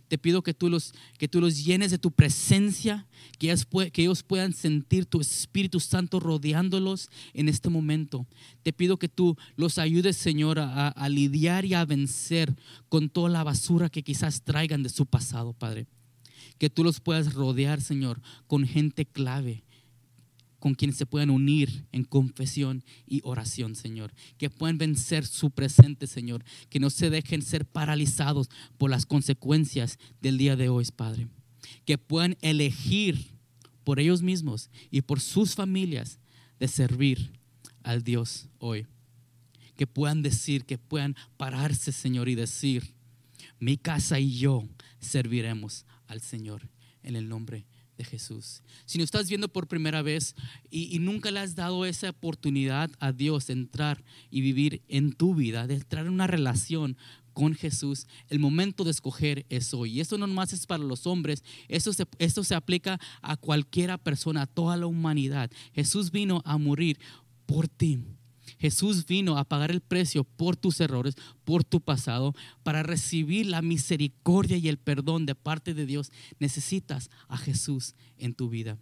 Te 0.08 0.18
pido 0.18 0.42
que 0.42 0.54
tú 0.54 0.68
los, 0.68 0.92
que 1.18 1.28
tú 1.28 1.40
los 1.40 1.64
llenes 1.64 1.90
de 1.90 1.98
tu 1.98 2.10
presencia, 2.10 3.06
que 3.38 3.50
ellos, 3.50 3.66
que 3.92 4.02
ellos 4.02 4.22
puedan 4.22 4.52
sentir 4.52 5.06
tu 5.06 5.20
Espíritu 5.20 5.80
Santo 5.80 6.18
rodeándolos 6.18 7.10
en 7.34 7.48
este 7.48 7.68
momento. 7.68 8.26
Te 8.62 8.72
pido 8.72 8.98
que 8.98 9.08
tú 9.08 9.36
los 9.56 9.78
ayudes, 9.78 10.16
Señor, 10.16 10.58
a, 10.58 10.88
a 10.88 11.08
lidiar 11.08 11.64
y 11.64 11.74
a 11.74 11.84
vencer 11.84 12.54
con 12.88 13.10
toda 13.10 13.28
la 13.28 13.44
basura 13.44 13.90
que 13.90 14.02
quizás 14.02 14.42
traigan 14.42 14.82
de 14.82 14.88
su 14.88 15.06
pasado, 15.06 15.52
Padre 15.52 15.86
que 16.58 16.68
tú 16.68 16.84
los 16.84 17.00
puedas 17.00 17.34
rodear, 17.34 17.80
Señor, 17.80 18.20
con 18.46 18.66
gente 18.66 19.06
clave, 19.06 19.62
con 20.58 20.74
quienes 20.74 20.96
se 20.96 21.06
puedan 21.06 21.30
unir 21.30 21.84
en 21.92 22.04
confesión 22.04 22.84
y 23.06 23.20
oración, 23.24 23.74
Señor. 23.74 24.12
Que 24.36 24.50
puedan 24.50 24.78
vencer 24.78 25.26
su 25.26 25.50
presente, 25.50 26.06
Señor. 26.06 26.44
Que 26.68 26.80
no 26.80 26.90
se 26.90 27.10
dejen 27.10 27.42
ser 27.42 27.64
paralizados 27.64 28.50
por 28.76 28.90
las 28.90 29.06
consecuencias 29.06 29.98
del 30.20 30.38
día 30.38 30.56
de 30.56 30.68
hoy, 30.68 30.86
Padre. 30.94 31.28
Que 31.84 31.98
puedan 31.98 32.36
elegir 32.40 33.38
por 33.84 34.00
ellos 34.00 34.22
mismos 34.22 34.70
y 34.90 35.02
por 35.02 35.20
sus 35.20 35.54
familias 35.54 36.18
de 36.58 36.68
servir 36.68 37.32
al 37.82 38.02
Dios 38.02 38.48
hoy. 38.58 38.86
Que 39.76 39.86
puedan 39.86 40.22
decir, 40.22 40.64
que 40.64 40.76
puedan 40.76 41.14
pararse, 41.36 41.92
Señor, 41.92 42.28
y 42.28 42.34
decir, 42.34 42.94
mi 43.60 43.76
casa 43.76 44.18
y 44.18 44.38
yo 44.38 44.68
serviremos 44.98 45.86
al 46.06 46.20
Señor 46.20 46.68
en 47.02 47.16
el 47.16 47.28
nombre 47.28 47.58
de 47.58 47.77
Jesús. 48.04 48.62
Si 48.84 48.98
no 48.98 49.04
estás 49.04 49.28
viendo 49.28 49.48
por 49.48 49.68
primera 49.68 50.02
vez 50.02 50.34
y, 50.70 50.98
nunca 50.98 51.30
le 51.30 51.40
has 51.40 51.54
dado 51.54 51.84
esa 51.84 52.10
oportunidad 52.10 52.90
a 53.00 53.12
Dios 53.12 53.46
de 53.46 53.54
entrar 53.54 54.02
y 54.30 54.40
vivir 54.40 54.82
en 54.88 55.12
tu 55.12 55.34
vida, 55.34 55.66
de 55.66 55.74
entrar 55.74 56.06
en 56.06 56.12
una 56.12 56.26
relación 56.26 56.96
con 57.32 57.54
Jesús, 57.54 58.06
el 58.28 58.40
momento 58.40 58.84
de 58.84 58.90
escoger 58.90 59.46
es 59.48 59.72
hoy. 59.72 59.92
Y 59.92 60.00
esto 60.00 60.18
no 60.18 60.26
nomás 60.26 60.52
es 60.52 60.66
para 60.66 60.82
los 60.82 61.06
hombres, 61.06 61.44
esto 61.68 61.92
se, 61.92 62.06
esto 62.18 62.42
se 62.44 62.54
aplica 62.54 62.98
a 63.22 63.36
cualquiera 63.36 63.96
persona, 63.98 64.42
a 64.42 64.46
toda 64.46 64.76
la 64.76 64.86
humanidad. 64.86 65.50
Jesús 65.72 66.10
vino 66.10 66.42
a 66.44 66.58
morir 66.58 66.98
por 67.46 67.68
ti 67.68 68.00
Jesús 68.58 69.06
vino 69.06 69.38
a 69.38 69.44
pagar 69.44 69.70
el 69.70 69.80
precio 69.80 70.24
por 70.24 70.56
tus 70.56 70.80
errores, 70.80 71.16
por 71.44 71.64
tu 71.64 71.80
pasado, 71.80 72.34
para 72.62 72.82
recibir 72.82 73.46
la 73.46 73.62
misericordia 73.62 74.56
y 74.56 74.68
el 74.68 74.78
perdón 74.78 75.26
de 75.26 75.34
parte 75.34 75.74
de 75.74 75.86
Dios. 75.86 76.10
Necesitas 76.38 77.10
a 77.28 77.36
Jesús 77.36 77.94
en 78.16 78.34
tu 78.34 78.48
vida. 78.48 78.78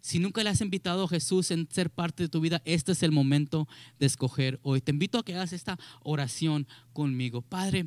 Si 0.00 0.18
nunca 0.18 0.42
le 0.42 0.50
has 0.50 0.60
invitado 0.60 1.04
a 1.04 1.08
Jesús 1.08 1.50
en 1.50 1.68
ser 1.70 1.90
parte 1.90 2.22
de 2.22 2.28
tu 2.28 2.40
vida, 2.40 2.62
este 2.64 2.92
es 2.92 3.02
el 3.02 3.12
momento 3.12 3.68
de 3.98 4.06
escoger 4.06 4.60
hoy. 4.62 4.80
Te 4.80 4.92
invito 4.92 5.18
a 5.18 5.24
que 5.24 5.34
hagas 5.34 5.52
esta 5.52 5.78
oración 6.02 6.66
conmigo. 6.92 7.42
Padre, 7.42 7.86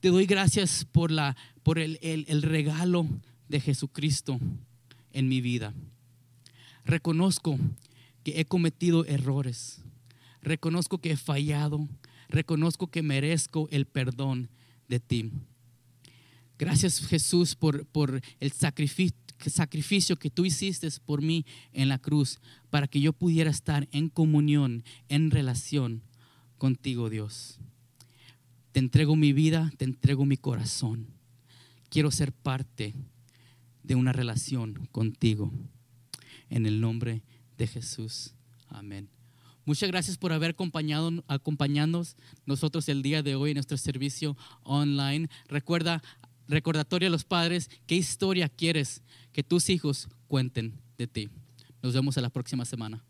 te 0.00 0.08
doy 0.08 0.26
gracias 0.26 0.84
por, 0.84 1.10
la, 1.10 1.36
por 1.62 1.78
el, 1.78 1.98
el 2.02 2.42
regalo 2.42 3.06
de 3.48 3.60
Jesucristo 3.60 4.40
en 5.12 5.28
mi 5.28 5.40
vida. 5.40 5.72
Reconozco 6.84 7.58
que 8.24 8.40
he 8.40 8.44
cometido 8.44 9.04
errores 9.04 9.82
reconozco 10.42 10.98
que 10.98 11.12
he 11.12 11.16
fallado, 11.16 11.88
reconozco 12.28 12.88
que 12.88 13.02
merezco 13.02 13.68
el 13.70 13.86
perdón 13.86 14.48
de 14.88 15.00
ti. 15.00 15.30
Gracias 16.58 17.06
Jesús 17.06 17.54
por, 17.54 17.86
por 17.86 18.20
el 18.38 18.52
sacrificio, 18.52 19.16
sacrificio 19.46 20.16
que 20.16 20.30
tú 20.30 20.44
hiciste 20.44 20.88
por 21.04 21.22
mí 21.22 21.46
en 21.72 21.88
la 21.88 21.98
cruz 21.98 22.38
para 22.68 22.86
que 22.86 23.00
yo 23.00 23.12
pudiera 23.12 23.50
estar 23.50 23.88
en 23.92 24.08
comunión, 24.08 24.84
en 25.08 25.30
relación 25.30 26.02
contigo 26.58 27.08
Dios. 27.08 27.58
Te 28.72 28.80
entrego 28.80 29.16
mi 29.16 29.32
vida, 29.32 29.72
te 29.78 29.84
entrego 29.84 30.24
mi 30.26 30.36
corazón. 30.36 31.08
Quiero 31.88 32.10
ser 32.10 32.32
parte 32.32 32.94
de 33.82 33.94
una 33.94 34.12
relación 34.12 34.86
contigo. 34.92 35.52
En 36.48 36.66
el 36.66 36.80
nombre 36.80 37.22
de 37.56 37.66
Jesús. 37.66 38.34
Amén. 38.68 39.19
Muchas 39.70 39.88
gracias 39.88 40.18
por 40.18 40.32
haber 40.32 40.50
acompañado, 40.50 41.12
acompañándonos 41.28 42.16
nosotros 42.44 42.88
el 42.88 43.02
día 43.02 43.22
de 43.22 43.36
hoy 43.36 43.52
en 43.52 43.54
nuestro 43.54 43.76
servicio 43.76 44.36
online. 44.64 45.28
Recuerda, 45.46 46.02
recordatorio 46.48 47.06
a 47.06 47.10
los 47.12 47.22
padres, 47.22 47.70
¿qué 47.86 47.94
historia 47.94 48.48
quieres 48.48 49.00
que 49.32 49.44
tus 49.44 49.70
hijos 49.70 50.08
cuenten 50.26 50.80
de 50.98 51.06
ti? 51.06 51.30
Nos 51.84 51.94
vemos 51.94 52.16
en 52.16 52.24
la 52.24 52.30
próxima 52.30 52.64
semana. 52.64 53.04